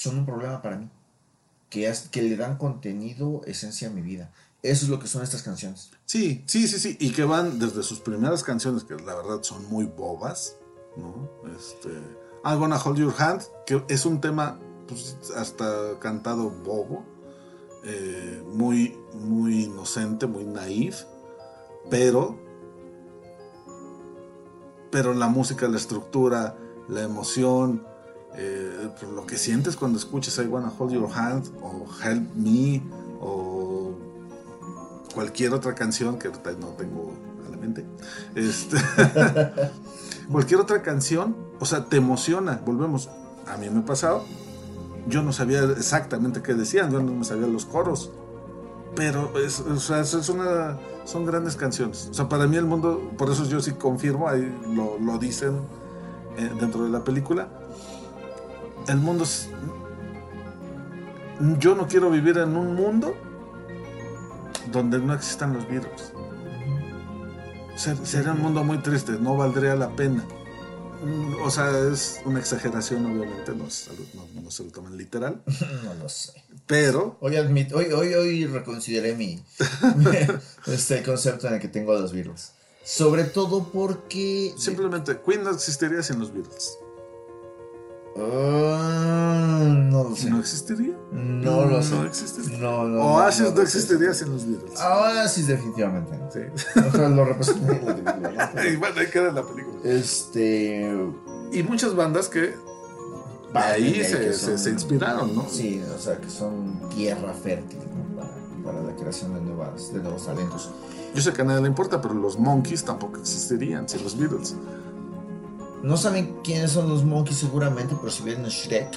son 0.00 0.18
un 0.18 0.26
problema 0.26 0.62
para 0.62 0.78
mí. 0.78 0.88
Que, 1.68 1.92
le 2.14 2.36
dan 2.36 2.56
contenido, 2.56 3.42
esencia 3.46 3.88
a 3.88 3.90
mi 3.90 4.00
vida. 4.00 4.32
Eso 4.62 4.86
es 4.86 4.90
lo 4.90 4.98
que 4.98 5.06
son 5.06 5.22
estas 5.22 5.42
canciones. 5.42 5.90
Sí, 6.06 6.42
sí, 6.46 6.66
sí, 6.66 6.78
sí. 6.78 6.96
Y 6.98 7.12
que 7.12 7.24
van 7.24 7.58
desde 7.58 7.82
sus 7.82 8.00
primeras 8.00 8.42
canciones, 8.42 8.84
que 8.84 8.94
la 8.96 9.14
verdad 9.14 9.42
son 9.42 9.68
muy 9.68 9.84
bobas, 9.84 10.56
¿no? 10.96 11.30
Este. 11.54 11.90
I'm 12.44 12.58
gonna 12.58 12.78
hold 12.78 12.98
your 12.98 13.14
hand, 13.16 13.42
que 13.66 13.84
es 13.88 14.06
un 14.06 14.20
tema 14.20 14.58
pues, 14.88 15.16
hasta 15.36 15.98
cantado 16.00 16.50
bobo, 16.50 17.04
eh, 17.84 18.42
muy, 18.54 18.98
muy 19.12 19.64
inocente, 19.64 20.26
muy 20.26 20.44
naif, 20.44 21.04
pero. 21.90 22.38
Pero 24.90 25.14
la 25.14 25.28
música, 25.28 25.68
la 25.68 25.76
estructura, 25.76 26.56
la 26.88 27.02
emoción, 27.02 27.86
eh, 28.36 28.88
pues, 28.98 29.10
lo 29.10 29.26
que 29.26 29.36
sientes 29.36 29.76
cuando 29.76 29.98
escuchas 29.98 30.38
I 30.38 30.46
wanna 30.46 30.72
hold 30.78 30.92
your 30.92 31.10
hand, 31.12 31.48
o 31.62 31.86
Help 32.02 32.34
Me, 32.34 32.82
o 33.20 33.94
cualquier 35.14 35.52
otra 35.52 35.74
canción 35.74 36.18
que 36.18 36.28
no 36.28 36.68
tengo 36.76 37.12
a 37.46 37.50
la 37.50 37.56
mente. 37.56 37.84
Este, 38.34 38.76
cualquier 40.30 40.60
otra 40.60 40.82
canción, 40.82 41.36
o 41.58 41.64
sea, 41.64 41.86
te 41.86 41.96
emociona. 41.96 42.60
Volvemos. 42.64 43.08
A 43.46 43.56
mí 43.56 43.68
me 43.68 43.80
ha 43.80 43.84
pasado. 43.84 44.24
Yo 45.08 45.22
no 45.22 45.32
sabía 45.32 45.62
exactamente 45.64 46.42
qué 46.42 46.54
decían, 46.54 46.92
yo 46.92 47.02
no 47.02 47.12
me 47.12 47.24
sabía 47.24 47.46
los 47.46 47.64
coros. 47.64 48.10
Pero 48.94 49.38
es, 49.38 49.60
o 49.60 49.78
sea, 49.78 50.00
es 50.00 50.28
una, 50.28 50.78
son 51.04 51.24
grandes 51.24 51.56
canciones. 51.56 52.08
O 52.10 52.14
sea, 52.14 52.28
para 52.28 52.46
mí 52.46 52.56
el 52.56 52.66
mundo, 52.66 53.10
por 53.16 53.30
eso 53.30 53.44
yo 53.44 53.60
sí 53.60 53.72
confirmo, 53.72 54.28
ahí 54.28 54.54
lo, 54.74 54.98
lo 54.98 55.18
dicen 55.18 55.60
eh, 56.36 56.50
dentro 56.60 56.84
de 56.84 56.90
la 56.90 57.02
película. 57.02 57.48
El 58.90 58.96
mundo. 58.98 59.24
Yo 61.58 61.74
no 61.74 61.86
quiero 61.88 62.10
vivir 62.10 62.36
en 62.38 62.56
un 62.56 62.74
mundo 62.74 63.14
donde 64.72 64.98
no 64.98 65.14
existan 65.14 65.54
los 65.54 65.68
virus. 65.68 66.12
Ser- 67.76 68.04
sería 68.06 68.32
un 68.32 68.40
mundo 68.42 68.62
muy 68.62 68.78
triste, 68.78 69.12
no 69.12 69.36
valdría 69.36 69.74
la 69.74 69.88
pena. 69.96 70.24
o 71.42 71.50
sea, 71.50 71.70
es 71.90 72.20
una 72.26 72.40
exageración, 72.40 73.06
obviamente, 73.06 73.52
no, 73.52 73.64
no- 73.64 74.42
no 74.42 74.50
se 74.50 74.64
lo 74.64 74.70
toman 74.70 74.98
literal, 74.98 75.40
No 75.84 75.94
lo 75.94 76.08
sé. 76.10 76.32
pero 76.66 77.16
Hoy, 77.20 77.36
admit- 77.36 77.72
hoy, 77.72 77.86
hoy, 77.92 78.12
hoy 78.12 78.44
reconsideré 78.46 79.14
mi 79.14 79.42
este 80.66 81.02
concepto 81.02 81.46
en 81.48 81.54
el 81.54 81.60
que 81.60 81.68
tengo 81.68 81.92
a 81.96 82.00
los 82.00 82.12
Beatles. 82.12 82.52
Sobre 82.84 83.24
todo 83.24 83.64
porque. 83.72 84.52
simplemente 84.58 85.18
Queen 85.24 85.42
no 85.44 85.50
existiría 85.50 86.02
sin 86.02 86.18
los 86.18 86.34
Beatles. 86.34 86.76
Ah, 88.16 89.62
no 89.66 90.04
lo 90.04 90.16
sé. 90.16 90.30
¿No 90.30 90.40
existiría? 90.40 90.96
No 91.12 91.64
lo 91.66 91.82
sé. 91.82 91.94
No 91.94 92.04
existiría. 92.06 92.58
No, 92.58 92.84
no. 92.88 93.02
Oasis 93.14 93.52
no, 93.54 93.62
existiría 93.62 94.14
sin 94.14 94.30
los 94.30 94.46
Beatles. 94.46 94.78
Ahora 94.80 95.28
sí, 95.28 95.42
definitivamente. 95.42 96.16
no. 96.18 96.30
Sí. 96.30 96.40
O 96.88 96.90
sea, 96.92 97.08
lo 97.08 97.24
representan 97.24 97.76
en 97.76 97.86
la 97.86 97.94
película, 98.52 98.52
¿no? 98.54 98.64
y 98.64 98.76
bueno, 98.76 99.00
ahí 99.00 99.06
queda 99.10 99.32
la 99.32 99.42
película. 99.46 99.76
Este. 99.84 100.90
Y 101.52 101.62
muchas 101.62 101.94
bandas 101.94 102.28
que 102.28 102.40
de 103.52 103.58
ahí 103.58 104.04
se- 104.04 104.32
son- 104.34 104.58
se 104.58 104.70
inspiraron, 104.70 105.34
¿no? 105.34 105.46
Sí, 105.48 105.82
o 105.94 105.98
sea, 105.98 106.16
que 106.18 106.30
son 106.30 106.80
tierra 106.90 107.32
fértil 107.32 107.78
¿no? 107.78 108.16
para, 108.16 108.30
para 108.64 108.82
la 108.82 108.94
creación 108.94 109.34
de, 109.34 109.40
nuevas, 109.40 109.92
de 109.92 110.00
nuevos 110.00 110.26
talentos. 110.26 110.70
Yo 111.14 111.20
sé 111.22 111.32
que 111.32 111.42
a 111.42 111.44
nadie 111.44 111.62
le 111.62 111.66
importa, 111.68 112.00
pero 112.00 112.14
los 112.14 112.38
Monkeys 112.38 112.84
tampoco 112.84 113.18
existirían 113.18 113.88
sin 113.88 114.04
los 114.04 114.16
Beatles. 114.16 114.54
No 115.82 115.96
saben 115.96 116.36
quiénes 116.44 116.72
son 116.72 116.88
los 116.88 117.04
monkeys 117.04 117.38
seguramente, 117.38 117.94
pero 117.98 118.10
si 118.12 118.22
ven 118.22 118.44
Shrek, 118.44 118.88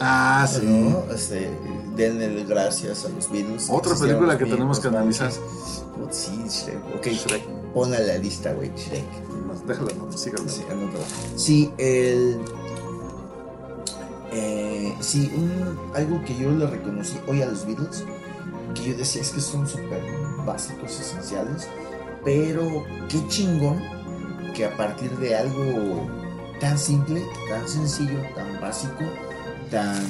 Ah, 0.00 0.48
¿no? 0.64 1.04
Este, 1.14 1.48
denle 1.94 2.44
gracias 2.44 3.04
a 3.04 3.10
los 3.10 3.30
Beatles. 3.30 3.68
Otra 3.70 3.94
película 3.94 4.36
que 4.36 4.44
tenemos 4.44 4.80
que 4.80 4.88
analizar. 4.88 5.30
Oh, 6.02 6.08
sí, 6.10 6.32
Shrek. 6.48 6.96
Ok, 6.96 7.06
Shrek. 7.06 7.46
pon 7.72 7.94
a 7.94 8.00
la 8.00 8.18
lista, 8.18 8.52
güey, 8.54 8.72
Shrek. 8.76 9.04
Déjala, 9.68 9.92
no, 9.96 10.12
síganla. 10.12 10.50
Sí. 10.50 10.62
Sí, 11.36 11.72
el. 11.78 12.40
eh, 14.32 14.94
sí, 15.00 15.30
un- 15.36 15.78
algo 15.94 16.22
que 16.24 16.36
yo 16.36 16.50
le 16.50 16.66
reconocí 16.66 17.16
hoy 17.28 17.42
a 17.42 17.46
los 17.46 17.64
Beatles, 17.64 18.04
que 18.74 18.84
yo 18.90 18.96
decía 18.96 19.22
es 19.22 19.30
que 19.30 19.40
son 19.40 19.66
súper 19.68 20.02
básicos, 20.44 20.90
esenciales, 21.00 21.68
pero 22.24 22.84
qué 23.08 23.26
chingón 23.28 23.80
que 24.54 24.64
a 24.64 24.76
partir 24.76 25.10
de 25.18 25.36
algo 25.36 26.08
tan 26.60 26.78
simple, 26.78 27.22
tan 27.48 27.68
sencillo, 27.68 28.18
tan 28.34 28.60
básico, 28.60 29.04
tan. 29.70 30.02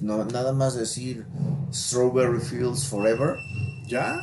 No, 0.00 0.24
nada 0.26 0.52
más 0.52 0.74
decir 0.74 1.26
Strawberry 1.72 2.40
Fields 2.40 2.86
Forever. 2.86 3.36
¿Ya? 3.88 4.20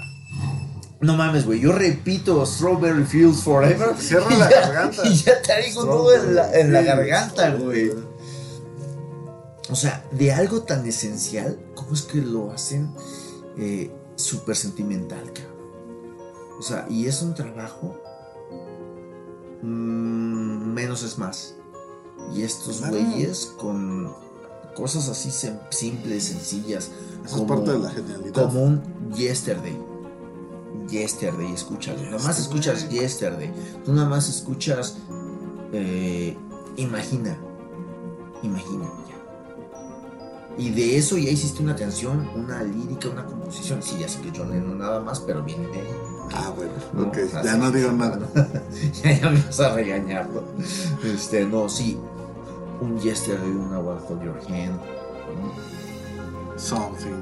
No 1.01 1.17
mames, 1.17 1.45
güey, 1.45 1.59
yo 1.59 1.71
repito 1.73 2.45
Strawberry 2.45 3.03
Fields 3.05 3.41
Forever. 3.41 3.95
Cierra 3.99 4.29
la 4.37 4.49
ya- 4.49 4.61
garganta. 4.61 5.05
Y 5.07 5.15
ya 5.15 5.41
traigo 5.41 5.81
un 5.81 5.87
nudo 5.89 6.15
en 6.15 6.35
la, 6.35 6.59
en 6.59 6.71
la 6.73 6.81
garganta, 6.81 7.49
güey. 7.55 7.91
O 9.69 9.75
sea, 9.75 10.05
de 10.11 10.31
algo 10.31 10.61
tan 10.63 10.85
esencial, 10.85 11.57
¿cómo 11.75 11.93
es 11.93 12.03
que 12.03 12.19
lo 12.19 12.51
hacen 12.51 12.93
eh, 13.57 13.91
súper 14.15 14.55
sentimental, 14.55 15.31
cabrón? 15.33 15.53
O 16.59 16.61
sea, 16.61 16.85
y 16.89 17.07
es 17.07 17.21
un 17.21 17.33
trabajo. 17.33 17.99
Mm, 19.63 20.73
menos 20.73 21.03
es 21.03 21.17
más. 21.17 21.55
Y 22.33 22.43
estos 22.43 22.87
güeyes 22.87 23.53
con 23.57 24.13
cosas 24.75 25.09
así 25.09 25.31
simples, 25.69 26.25
sencillas. 26.25 26.91
Esa 27.25 27.37
es 27.37 27.41
parte 27.43 27.71
de 27.71 27.79
la 27.79 27.89
genialidad. 27.89 28.45
Como 28.45 28.63
un 28.63 28.81
yesterday. 29.13 29.77
Yesterday, 30.89 31.53
escúchalo. 31.53 32.01
Nada 32.03 32.19
más 32.23 32.39
escuchas 32.39 32.89
yesterday. 32.89 33.51
Tú 33.85 33.93
nada 33.93 34.07
más 34.07 34.29
escuchas. 34.29 34.97
eh, 35.71 36.37
imagina. 36.77 37.37
Imagina. 38.41 38.91
Y 40.57 40.69
de 40.69 40.97
eso 40.97 41.17
ya 41.17 41.31
hiciste 41.31 41.63
una 41.63 41.75
canción, 41.75 42.29
una 42.35 42.61
lírica, 42.63 43.09
una 43.09 43.25
composición. 43.25 43.81
Sí, 43.81 43.95
ya 43.99 44.07
sé 44.07 44.21
que 44.21 44.31
John 44.35 44.51
Lennon 44.51 44.77
nada 44.77 44.99
más, 44.99 45.19
pero 45.19 45.43
viene 45.43 45.67
de 45.67 45.79
ahí. 45.79 45.87
Ah, 46.35 46.51
bueno, 46.55 46.71
No, 46.93 47.03
ok, 47.07 47.17
así 47.17 47.31
ya 47.45 47.55
no 47.57 47.71
digo 47.71 47.91
nada. 47.91 48.19
ya, 49.03 49.11
ya 49.19 49.29
me 49.29 49.39
vas 49.41 49.59
a 49.59 49.73
regañarlo. 49.75 50.43
Este, 51.03 51.45
no, 51.45 51.69
sí. 51.69 51.97
Un 52.81 52.99
yesterday, 52.99 53.49
una 53.51 53.79
One 53.79 54.01
Hold 54.09 54.23
Your 54.23 54.39
Hand. 54.49 54.79
¿no? 54.79 56.57
Something. 56.57 57.13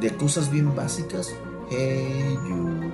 De 0.00 0.10
cosas 0.16 0.50
bien 0.50 0.74
básicas. 0.74 1.32
Hey, 1.70 2.36
you. 2.48 2.92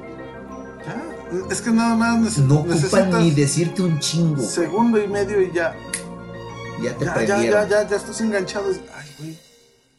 Ya, 0.86 1.02
es 1.50 1.60
que 1.60 1.70
nada 1.70 1.94
más 1.96 2.18
neces- 2.20 2.44
No 2.46 2.56
ocupan 2.60 2.76
necesitas 2.76 3.20
ni 3.22 3.30
decirte 3.30 3.82
un 3.82 3.98
chingo. 3.98 4.42
segundo 4.42 5.02
y 5.02 5.08
medio 5.08 5.40
y 5.42 5.50
ya. 5.52 5.74
Ya 6.82 6.96
te 6.96 7.04
Ya, 7.04 7.24
ya, 7.24 7.42
ya, 7.42 7.68
ya, 7.68 7.88
ya 7.88 7.96
estás 7.96 8.20
enganchado. 8.20 8.66
Ay, 8.70 9.08
güey. 9.18 9.38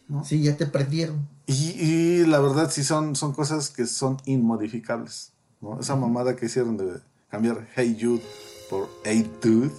¿No? 0.07 0.23
Sí, 0.23 0.41
ya 0.41 0.55
te 0.57 0.65
prendieron. 0.67 1.27
Y, 1.47 1.53
y 1.79 2.25
la 2.25 2.39
verdad 2.39 2.69
sí 2.71 2.83
son, 2.83 3.15
son 3.15 3.33
cosas 3.33 3.69
que 3.69 3.85
son 3.85 4.17
inmodificables. 4.25 5.31
¿no? 5.61 5.79
Esa 5.79 5.95
mamada 5.95 6.35
que 6.35 6.45
hicieron 6.47 6.77
de 6.77 6.99
cambiar 7.29 7.67
Hey 7.75 7.97
Jude 7.99 8.23
por 8.69 8.89
Hey 9.03 9.31
Dude 9.41 9.71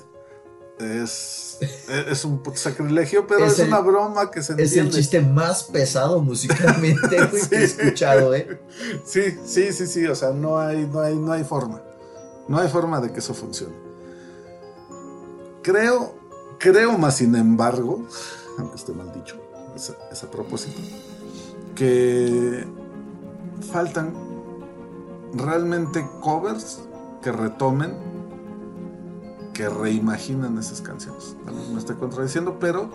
es, 0.78 1.58
es 1.88 2.24
un 2.24 2.42
sacrilegio, 2.54 3.26
pero 3.26 3.46
Es 3.46 3.54
es, 3.54 3.58
el- 3.60 3.68
una 3.68 3.80
broma 3.80 4.30
que 4.30 4.42
se 4.42 4.52
Es 4.52 4.58
el 4.58 4.64
entiende. 4.64 4.90
chiste 4.92 5.20
más 5.22 5.64
pesado 5.64 6.20
musicalmente 6.20 7.26
güey, 7.26 7.48
que 7.48 7.56
he 7.56 7.64
escuchado, 7.64 8.34
¿eh? 8.34 8.60
Sí, 9.04 9.22
sí, 9.44 9.72
sí, 9.72 9.86
sí. 9.86 10.06
O 10.06 10.14
sea, 10.14 10.30
no 10.32 10.58
hay, 10.58 10.86
no 10.86 11.00
hay, 11.00 11.16
no 11.16 11.32
hay 11.32 11.44
forma. 11.44 11.80
No 12.48 12.58
hay 12.58 12.68
forma 12.68 13.00
de 13.00 13.10
que 13.10 13.18
eso 13.20 13.32
funcione. 13.34 13.74
Creo, 15.62 16.14
creo 16.58 16.96
más 16.98 17.16
sin 17.16 17.34
embargo, 17.34 18.06
aunque 18.58 18.76
esté 18.76 18.92
mal 18.92 19.12
dicho, 19.12 19.40
es, 19.76 20.24
a 20.24 20.30
propósito, 20.30 20.80
que 21.74 22.66
faltan 23.70 24.12
realmente 25.34 26.06
covers 26.20 26.82
que 27.22 27.32
retomen, 27.32 27.94
que 29.52 29.68
reimaginen 29.68 30.58
esas 30.58 30.80
canciones. 30.80 31.36
Me 31.72 31.78
estoy 31.78 31.96
contradiciendo, 31.96 32.58
pero 32.58 32.90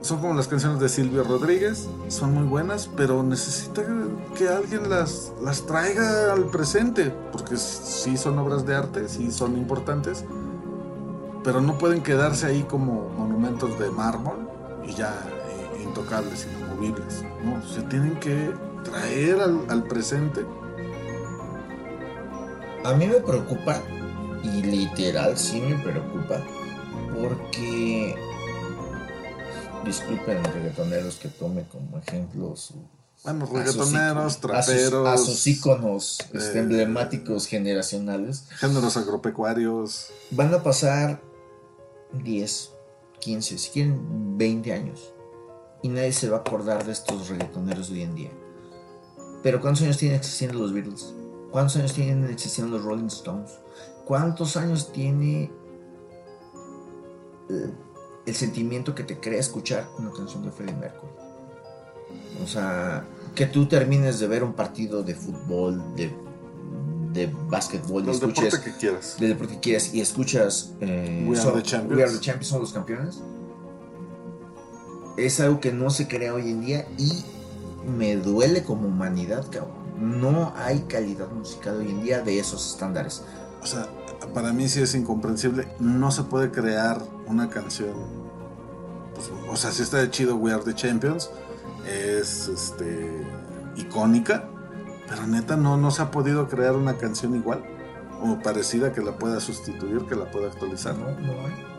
son 0.00 0.20
como 0.20 0.34
las 0.34 0.48
canciones 0.48 0.80
de 0.80 0.88
Silvio 0.88 1.22
Rodríguez, 1.22 1.88
son 2.08 2.34
muy 2.34 2.44
buenas, 2.44 2.90
pero 2.96 3.22
necesita 3.22 3.82
que 4.36 4.48
alguien 4.48 4.90
las, 4.90 5.32
las 5.40 5.64
traiga 5.64 6.32
al 6.32 6.46
presente, 6.46 7.14
porque 7.30 7.56
sí 7.56 8.16
son 8.16 8.38
obras 8.38 8.66
de 8.66 8.74
arte, 8.74 9.08
sí 9.08 9.30
son 9.30 9.56
importantes, 9.56 10.24
pero 11.44 11.60
no 11.60 11.78
pueden 11.78 12.02
quedarse 12.02 12.46
ahí 12.46 12.62
como 12.64 13.10
monumentos 13.10 13.78
de 13.78 13.90
mármol 13.90 14.48
y 14.84 14.94
ya 14.94 15.14
intocables, 15.82 16.46
inamovibles. 16.46 17.24
No, 17.44 17.66
se 17.66 17.82
tienen 17.82 18.18
que 18.20 18.54
traer 18.84 19.40
al, 19.40 19.64
al 19.68 19.84
presente. 19.84 20.44
A 22.84 22.94
mí 22.94 23.06
me 23.06 23.20
preocupa, 23.20 23.80
y 24.42 24.62
literal 24.62 25.38
sí 25.38 25.60
me 25.60 25.76
preocupa, 25.78 26.42
porque. 27.14 28.16
Disculpen 29.84 30.44
reggaetoneros 30.44 31.16
que 31.16 31.28
tome 31.28 31.64
como 31.64 31.98
ejemplos. 31.98 32.72
Bueno, 33.24 33.44
a 33.44 33.48
sus 33.48 33.56
reggaetoneros, 33.56 34.40
traperos, 34.40 35.06
A 35.08 35.16
sus, 35.16 35.28
a 35.28 35.32
sus 35.32 35.46
íconos 35.46 36.18
este, 36.32 36.58
eh, 36.58 36.62
emblemáticos 36.62 37.46
generacionales. 37.46 38.48
géneros 38.50 38.96
agropecuarios. 38.96 40.10
Van 40.30 40.52
a 40.54 40.62
pasar 40.62 41.20
10, 42.12 42.70
15, 43.20 43.58
si 43.58 43.70
quieren 43.70 44.38
20 44.38 44.72
años. 44.72 45.11
Y 45.82 45.88
nadie 45.88 46.12
se 46.12 46.28
va 46.28 46.38
a 46.38 46.40
acordar 46.40 46.84
de 46.84 46.92
estos 46.92 47.28
reggaetoneros 47.28 47.88
de 47.88 47.94
hoy 47.94 48.02
en 48.02 48.14
día. 48.14 48.30
Pero 49.42 49.60
¿cuántos 49.60 49.82
años 49.82 49.98
tienen 49.98 50.18
existiendo 50.18 50.58
los 50.58 50.72
Beatles? 50.72 51.12
¿Cuántos 51.50 51.76
años 51.76 51.92
tienen 51.92 52.24
existiendo 52.30 52.76
los 52.76 52.84
Rolling 52.86 53.06
Stones? 53.06 53.50
¿Cuántos 54.06 54.56
años 54.56 54.92
tiene 54.92 55.50
eh, 57.50 57.70
el 58.26 58.34
sentimiento 58.34 58.94
que 58.94 59.02
te 59.04 59.18
crea 59.18 59.40
escuchar 59.40 59.88
una 59.98 60.12
canción 60.12 60.42
de 60.44 60.50
Freddie 60.52 60.76
Mercury? 60.76 61.12
O 62.42 62.46
sea, 62.46 63.04
que 63.34 63.46
tú 63.46 63.66
termines 63.66 64.18
de 64.20 64.26
ver 64.28 64.44
un 64.44 64.52
partido 64.52 65.02
de 65.02 65.14
fútbol, 65.14 65.82
de, 65.96 66.14
de 67.12 67.26
básquetbol, 67.48 68.04
y 68.04 68.08
El 68.08 68.14
escuches 68.14 68.44
deporte 68.44 68.70
que 68.70 68.76
quieras. 68.76 69.16
del 69.18 69.28
deporte 69.30 69.54
que 69.54 69.60
quieras 69.60 69.94
y 69.94 70.00
escuchas 70.00 70.72
eh, 70.80 71.24
We 71.28 71.36
Are 71.36 71.42
son- 71.44 71.54
the 71.54 71.62
Champions. 71.62 71.96
We 71.96 72.02
Are 72.04 72.12
the 72.12 72.20
Champions, 72.20 72.46
son 72.48 72.60
los 72.60 72.72
campeones 72.72 73.20
es 75.16 75.40
algo 75.40 75.60
que 75.60 75.72
no 75.72 75.90
se 75.90 76.08
crea 76.08 76.34
hoy 76.34 76.50
en 76.50 76.60
día 76.60 76.86
y 76.98 77.24
me 77.96 78.16
duele 78.16 78.62
como 78.62 78.88
humanidad 78.88 79.44
cabrón 79.50 79.82
no 80.02 80.52
hay 80.56 80.80
calidad 80.80 81.30
musical 81.30 81.76
hoy 81.76 81.90
en 81.90 82.02
día 82.02 82.22
de 82.22 82.38
esos 82.38 82.72
estándares 82.72 83.22
O 83.62 83.66
sea, 83.66 83.86
para 84.34 84.52
mí 84.52 84.68
sí 84.68 84.80
es 84.80 84.94
incomprensible. 84.94 85.68
No 85.78 86.10
se 86.10 86.24
puede 86.24 86.50
crear 86.50 87.02
una 87.26 87.48
canción. 87.48 87.94
pues, 89.14 89.30
o 89.48 89.56
sea, 89.56 89.70
sí 89.70 89.82
está 89.82 90.10
chido 90.10 90.36
We 90.36 90.52
Are 90.52 90.62
the 90.64 90.74
Champions. 90.74 91.30
Es 91.86 92.48
este 92.48 93.24
icónica. 93.76 94.48
Pero 95.08 95.26
neta, 95.26 95.56
no, 95.56 95.76
no 95.76 95.90
se 95.90 96.02
ha 96.02 96.10
podido 96.10 96.48
crear 96.48 96.74
una 96.74 96.96
canción 96.96 97.36
igual. 97.36 97.64
o 98.20 98.40
parecida 98.40 98.92
que 98.92 99.02
la 99.02 99.18
pueda 99.18 99.40
sustituir, 99.40 100.06
que 100.06 100.16
la 100.16 100.30
pueda 100.30 100.48
actualizar. 100.48 100.96
No, 100.96 101.10
no 101.20 101.32
hay. 101.32 101.71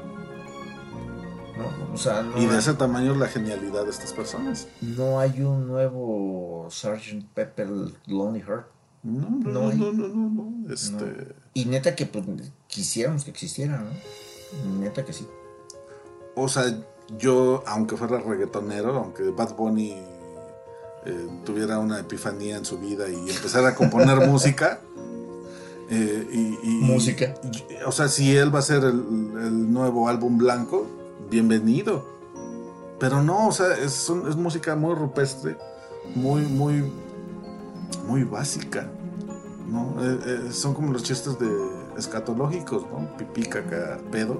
No, 1.57 1.93
o 1.93 1.97
sea, 1.97 2.23
no 2.23 2.37
y 2.37 2.45
de 2.45 2.53
hay, 2.53 2.57
ese 2.59 2.73
tamaño 2.73 3.11
es 3.13 3.17
la 3.17 3.27
genialidad 3.27 3.83
de 3.85 3.91
estas 3.91 4.11
personas. 4.13 4.67
no 4.81 5.19
hay 5.19 5.41
un 5.41 5.67
nuevo 5.67 6.67
Sgt. 6.69 7.25
Pepper 7.33 7.69
Lonely 8.07 8.41
Heart. 8.41 8.65
No, 9.03 9.29
no, 9.29 9.37
No 9.39 9.51
no, 9.61 9.69
hay. 9.69 9.77
no, 9.77 9.91
no, 9.91 10.07
no, 10.07 10.73
Este. 10.73 11.35
Y 11.53 11.65
neta 11.65 11.95
que 11.95 12.05
pues, 12.05 12.25
quisiéramos 12.67 13.23
que 13.25 13.31
existiera, 13.31 13.77
¿no? 13.83 14.79
Neta 14.79 15.03
que 15.05 15.13
sí. 15.13 15.27
O 16.35 16.47
sea, 16.47 16.63
yo, 17.19 17.63
aunque 17.67 17.97
fuera 17.97 18.19
reggaetonero, 18.19 18.95
aunque 18.97 19.23
Bad 19.29 19.55
Bunny 19.55 19.91
eh, 21.05 21.27
tuviera 21.45 21.77
una 21.79 21.99
epifanía 21.99 22.57
en 22.57 22.65
su 22.65 22.79
vida 22.79 23.09
y 23.09 23.29
empezara 23.29 23.69
a 23.69 23.75
componer 23.75 24.27
música, 24.29 24.79
eh, 25.89 26.27
y, 26.31 26.57
y- 26.63 26.81
Música. 26.81 27.35
y- 27.43 27.83
o 27.85 27.91
sea, 27.91 28.07
si 28.07 28.35
él 28.35 28.55
va 28.55 28.59
a 28.59 28.63
ser 28.63 28.83
el, 28.85 28.95
el 29.43 29.71
nuevo 29.71 30.07
álbum 30.07 30.37
blanco, 30.37 30.87
bienvenido. 31.29 32.05
Pero 32.99 33.21
no, 33.21 33.47
o 33.47 33.51
sea, 33.51 33.73
es, 33.77 34.09
música 34.37 34.75
muy 34.75 34.95
rupestre, 34.95 35.57
muy, 36.15 36.41
muy, 36.43 36.91
muy 38.07 38.23
básica. 38.23 38.89
¿no? 39.67 39.95
Eh, 40.01 40.19
eh, 40.25 40.51
son 40.51 40.73
como 40.73 40.91
los 40.93 41.03
chistes 41.03 41.37
de 41.39 41.49
escatológicos, 41.97 42.83
¿no? 42.91 43.15
Pipí, 43.17 43.43
caca, 43.43 43.99
pedo. 44.11 44.39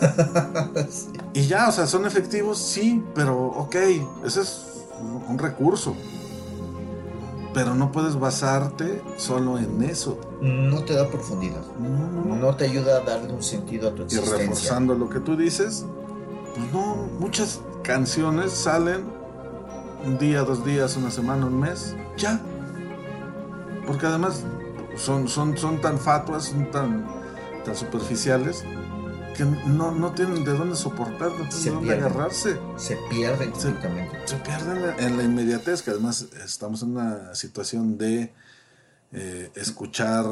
Y 1.32 1.46
ya, 1.46 1.68
o 1.68 1.72
sea, 1.72 1.86
son 1.86 2.06
efectivos, 2.06 2.58
sí, 2.58 3.02
pero 3.14 3.36
ok, 3.46 3.74
ese 4.24 4.42
es 4.42 4.82
un- 5.28 5.38
recurso. 5.38 5.94
Pero 7.52 7.74
no 7.74 7.92
puedes 7.92 8.18
basarte 8.18 9.00
solo 9.16 9.58
en 9.58 9.82
eso. 9.82 10.18
No 10.40 10.82
te 10.84 10.94
da 10.94 11.08
profundidad. 11.08 11.62
No, 11.78 11.88
no, 11.88 12.24
no. 12.24 12.36
No 12.36 12.56
te 12.56 12.64
ayuda 12.64 12.96
a 12.98 13.00
darle 13.00 13.32
un 13.32 13.42
sentido 13.42 13.88
a 13.88 13.94
tu 13.94 14.02
Y 14.02 14.04
existencia. 14.06 14.38
reforzando 14.38 14.94
lo 14.96 15.08
que 15.08 15.20
tú 15.20 15.36
dices, 15.36 15.84
pues 16.54 16.72
no, 16.72 16.96
muchas 17.18 17.60
canciones 17.82 18.52
salen 18.52 19.04
un 20.04 20.18
día, 20.18 20.42
dos 20.42 20.64
días, 20.64 20.96
una 20.96 21.10
semana, 21.10 21.46
un 21.46 21.58
mes, 21.60 21.94
ya. 22.16 22.40
Porque 23.86 24.06
además 24.06 24.42
son, 24.96 25.28
son, 25.28 25.56
son 25.56 25.80
tan 25.80 25.98
fatuas, 25.98 26.44
son 26.44 26.70
tan, 26.70 27.06
tan 27.64 27.74
superficiales, 27.76 28.64
que 29.36 29.44
no, 29.44 29.90
no 29.90 30.12
tienen 30.12 30.44
de 30.44 30.52
dónde 30.56 30.76
soportar, 30.76 31.30
no 31.32 31.48
tienen 31.48 31.52
Se 31.52 31.68
de 31.70 31.74
dónde 31.74 31.88
pierden. 31.94 32.04
agarrarse. 32.04 32.58
Se 32.76 32.96
pierden 33.10 33.54
Se- 33.54 33.70
completamente. 33.72 34.16
Se 34.26 34.36
pierden 34.36 34.76
en 34.76 34.82
la, 34.86 34.96
en 34.98 35.16
la 35.16 35.22
inmediatez, 35.24 35.82
que 35.82 35.90
además 35.90 36.28
estamos 36.44 36.82
en 36.82 36.90
una 36.96 37.34
situación 37.34 37.98
de 37.98 38.32
eh, 39.12 39.50
escuchar 39.56 40.26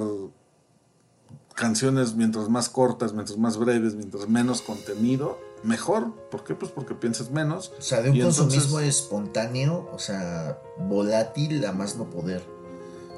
canciones 1.55 2.15
mientras 2.15 2.49
más 2.49 2.69
cortas, 2.69 3.13
mientras 3.13 3.39
más 3.39 3.57
breves, 3.59 3.95
mientras 3.95 4.29
menos 4.29 4.63
contenido, 4.63 5.39
mejor. 5.63 6.13
¿Por 6.31 6.45
qué? 6.45 6.55
Pues 6.55 6.71
porque 6.73 6.95
piensas 6.95 7.31
menos. 7.31 7.73
O 7.79 7.83
sea, 7.83 8.01
de 8.03 8.11
un 8.11 8.17
Y 8.17 8.21
entonces- 8.21 8.43
consumismo 8.43 8.81
espontáneo, 8.81 9.89
o 9.93 9.99
sea, 9.99 10.61
volátil 10.79 11.65
a 11.65 11.73
más 11.73 11.97
no 11.97 12.05
poder. 12.11 12.43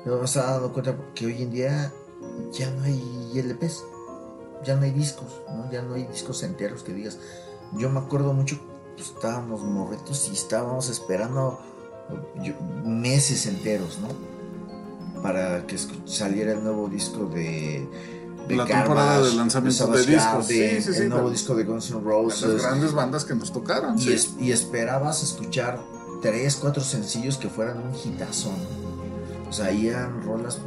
Yo 0.07 0.19
me 0.19 0.25
estaba 0.25 0.53
dando 0.53 0.73
cuenta 0.73 0.97
que 1.15 1.27
hoy 1.27 1.43
en 1.43 1.51
día 1.51 1.93
ya 2.53 2.71
no 2.71 2.83
hay 2.85 3.33
LPs, 3.35 3.83
ya 4.65 4.77
no 4.77 4.83
hay 4.83 4.91
discos, 4.91 5.43
¿no? 5.49 5.71
Ya 5.71 5.83
no 5.83 5.95
hay 5.95 6.05
discos 6.07 6.43
enteros 6.43 6.83
que 6.83 6.93
digas. 6.93 7.19
Yo 7.73 7.89
me 7.91 8.01
acuerdo 8.01 8.33
mucho, 8.35 8.59
pues, 8.97 9.09
estábamos 9.09 9.63
morretos 9.63 10.29
y 10.29 10.35
estábamos 10.35 10.89
esperando 10.91 11.59
meses 12.85 13.47
enteros, 13.47 13.99
¿no? 13.99 14.09
Para 15.23 15.67
que 15.67 15.77
saliera 16.05 16.53
el 16.53 16.63
nuevo 16.63 16.89
disco 16.89 17.27
de... 17.27 17.89
de 18.49 18.57
La 18.57 18.67
temporada 18.67 19.23
de 19.23 19.35
lanzamiento 19.35 19.85
Savage 19.87 20.07
de 20.07 20.13
discos. 20.15 20.33
Garden, 20.49 20.77
Sí, 20.77 20.83
sí, 20.83 20.95
sí, 20.95 21.03
el 21.03 21.09
nuevo 21.09 21.29
de- 21.29 21.33
disco 21.33 21.55
de 21.55 21.65
Guns 21.65 21.91
N' 21.91 21.97
Las 21.97 22.05
Roses. 22.05 22.63
grandes 22.63 22.93
bandas 22.93 23.25
que 23.25 23.35
nos 23.35 23.53
tocaron. 23.53 23.99
Y, 23.99 24.13
es- 24.13 24.31
y 24.39 24.53
esperabas 24.53 25.23
escuchar 25.23 25.81
tres, 26.23 26.57
cuatro 26.57 26.83
sencillos 26.83 27.37
que 27.39 27.49
fueran 27.49 27.79
un 27.79 27.95
hitazo. 27.95 28.51
O 29.49 29.53
sea, 29.53 29.67
ahí 29.67 29.89
eran 29.89 30.23
rolas 30.25 30.59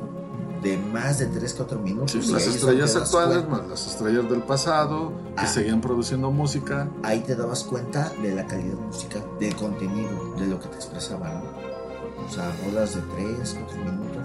de 0.63 0.75
más 0.77 1.19
de 1.19 1.27
3, 1.27 1.53
4 1.53 1.77
minutos. 1.79 2.11
Sí, 2.11 2.31
las 2.31 2.47
estrellas 2.47 2.95
actuales 2.95 3.39
cuenta- 3.43 3.57
más 3.61 3.69
las 3.69 3.87
estrellas 3.87 4.27
del 4.29 4.41
pasado 4.41 5.11
que 5.37 5.43
Ah. 5.43 5.47
seguían 5.47 5.81
produciendo 5.81 6.31
música. 6.31 6.89
Ahí 7.03 7.19
te 7.19 7.35
dabas 7.35 7.63
cuenta 7.63 8.11
de 8.23 8.33
la 8.33 8.47
calidad 8.47 8.75
musical, 8.77 9.23
del 9.39 9.55
contenido, 9.55 10.33
de 10.39 10.47
lo 10.47 10.59
que 10.59 10.67
te 10.69 10.75
expresaba, 10.77 11.29
¿no? 11.29 12.25
O 12.25 12.29
sea, 12.33 12.51
rolas 12.65 12.95
de 12.95 13.01
3, 13.15 13.55
4 13.59 13.77
minutos 13.83 14.23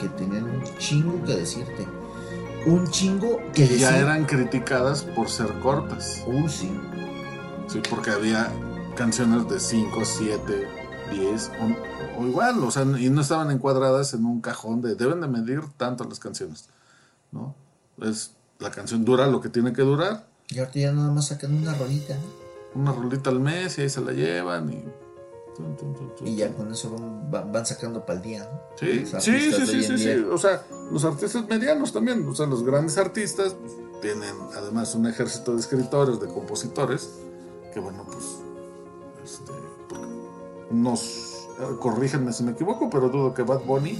que 0.00 0.08
tenían 0.10 0.44
un 0.44 0.64
chingo 0.78 1.24
que 1.24 1.36
decirte. 1.36 1.86
Un 2.66 2.86
chingo 2.90 3.38
que 3.54 3.64
Y 3.64 3.78
ya 3.78 3.98
eran 3.98 4.24
criticadas 4.26 5.02
por 5.02 5.28
ser 5.30 5.48
cortas. 5.60 6.22
Uy, 6.26 6.48
sí. 6.48 6.70
Sí, 7.68 7.80
porque 7.88 8.10
había 8.10 8.50
canciones 8.96 9.48
de 9.48 9.60
5, 9.60 10.00
7, 10.04 10.68
10 11.12 11.50
o, 12.18 12.26
igual, 12.26 12.62
o 12.64 12.70
sea, 12.70 12.82
y 12.82 13.08
no 13.10 13.20
estaban 13.20 13.50
encuadradas 13.50 14.12
en 14.14 14.24
un 14.24 14.40
cajón 14.40 14.80
de 14.82 14.94
deben 14.96 15.20
de 15.20 15.28
medir 15.28 15.60
tanto 15.76 16.04
las 16.04 16.18
canciones, 16.18 16.68
¿no? 17.30 17.54
Es 18.02 18.32
la 18.58 18.70
canción 18.70 19.04
dura 19.04 19.26
lo 19.28 19.40
que 19.40 19.48
tiene 19.48 19.72
que 19.72 19.82
durar, 19.82 20.26
Y 20.48 20.58
ahorita 20.58 20.78
ya 20.78 20.92
nada 20.92 21.10
más 21.12 21.28
sacan 21.28 21.54
una 21.54 21.74
rolita. 21.74 22.16
una 22.74 22.92
rolita 22.92 23.30
al 23.30 23.38
mes 23.40 23.78
y 23.78 23.82
ahí 23.82 23.88
se 23.90 24.00
la 24.00 24.12
llevan 24.12 24.72
y 24.72 24.82
tun, 25.58 25.76
tun, 25.76 25.94
tun, 25.94 26.14
tun, 26.14 26.26
Y 26.26 26.36
ya 26.36 26.52
con 26.54 26.72
eso 26.72 26.94
van, 27.30 27.66
sacando 27.66 28.06
para 28.06 28.18
el 28.18 28.24
día, 28.24 28.48
¿no? 28.50 28.60
Sí, 28.76 29.04
sí, 29.06 29.52
sí, 29.52 29.82
sí, 29.82 29.98
sí, 29.98 30.10
o 30.30 30.38
sea, 30.38 30.64
los 30.90 31.04
artistas 31.04 31.46
medianos 31.48 31.92
también, 31.92 32.26
o 32.26 32.34
sea, 32.34 32.46
los 32.46 32.62
grandes 32.62 32.96
artistas 32.96 33.54
pues, 33.54 33.72
tienen 34.00 34.34
además 34.56 34.94
un 34.94 35.06
ejército 35.06 35.52
de 35.54 35.60
escritores, 35.60 36.20
de 36.20 36.28
compositores, 36.28 37.10
que 37.74 37.80
bueno, 37.80 38.06
pues, 38.06 38.24
este, 39.24 39.52
nos, 40.70 41.48
eh, 41.58 41.76
corríjanme 41.80 42.32
si 42.32 42.44
me 42.44 42.52
equivoco, 42.52 42.88
pero 42.88 43.08
dudo 43.08 43.34
que 43.34 43.42
Bad 43.42 43.64
Bunny 43.64 43.98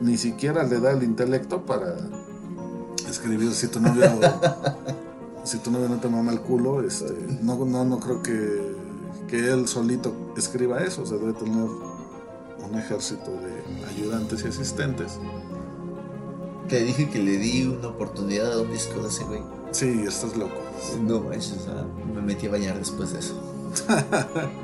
ni 0.00 0.18
siquiera 0.18 0.64
le 0.64 0.80
da 0.80 0.92
el 0.92 1.02
intelecto 1.02 1.64
para 1.64 1.96
escribir 3.08 3.52
si 3.52 3.68
tu 3.68 3.80
novio, 3.80 4.10
si 5.44 5.58
tu 5.58 5.70
novio 5.70 5.88
no 5.88 5.96
te 5.96 6.08
mama 6.08 6.32
el 6.32 6.40
culo, 6.40 6.82
este, 6.82 7.14
no, 7.40 7.56
no, 7.64 7.84
no 7.84 8.00
creo 8.00 8.22
que, 8.22 8.73
que 9.34 9.50
él 9.50 9.66
solito 9.66 10.14
escriba 10.36 10.80
eso, 10.84 11.02
o 11.02 11.06
sea, 11.06 11.18
debe 11.18 11.32
tener 11.32 11.56
un 11.58 12.78
ejército 12.78 13.32
de 13.32 13.88
ayudantes 13.88 14.44
y 14.44 14.48
asistentes. 14.48 15.18
Te 16.68 16.84
dije 16.84 17.10
que 17.10 17.18
le 17.18 17.38
di 17.38 17.66
una 17.66 17.88
oportunidad 17.88 18.52
a 18.52 18.62
un 18.62 18.70
disco 18.70 19.02
de 19.02 19.08
ese 19.08 19.24
güey. 19.24 19.42
Sí, 19.72 20.04
estás 20.06 20.36
loco. 20.36 20.54
No 21.00 21.18
manches, 21.18 21.56
o 21.58 21.64
sea, 21.64 21.84
me 22.14 22.22
metí 22.22 22.46
a 22.46 22.50
bañar 22.52 22.78
después 22.78 23.12
de 23.12 23.18
eso. 23.18 23.34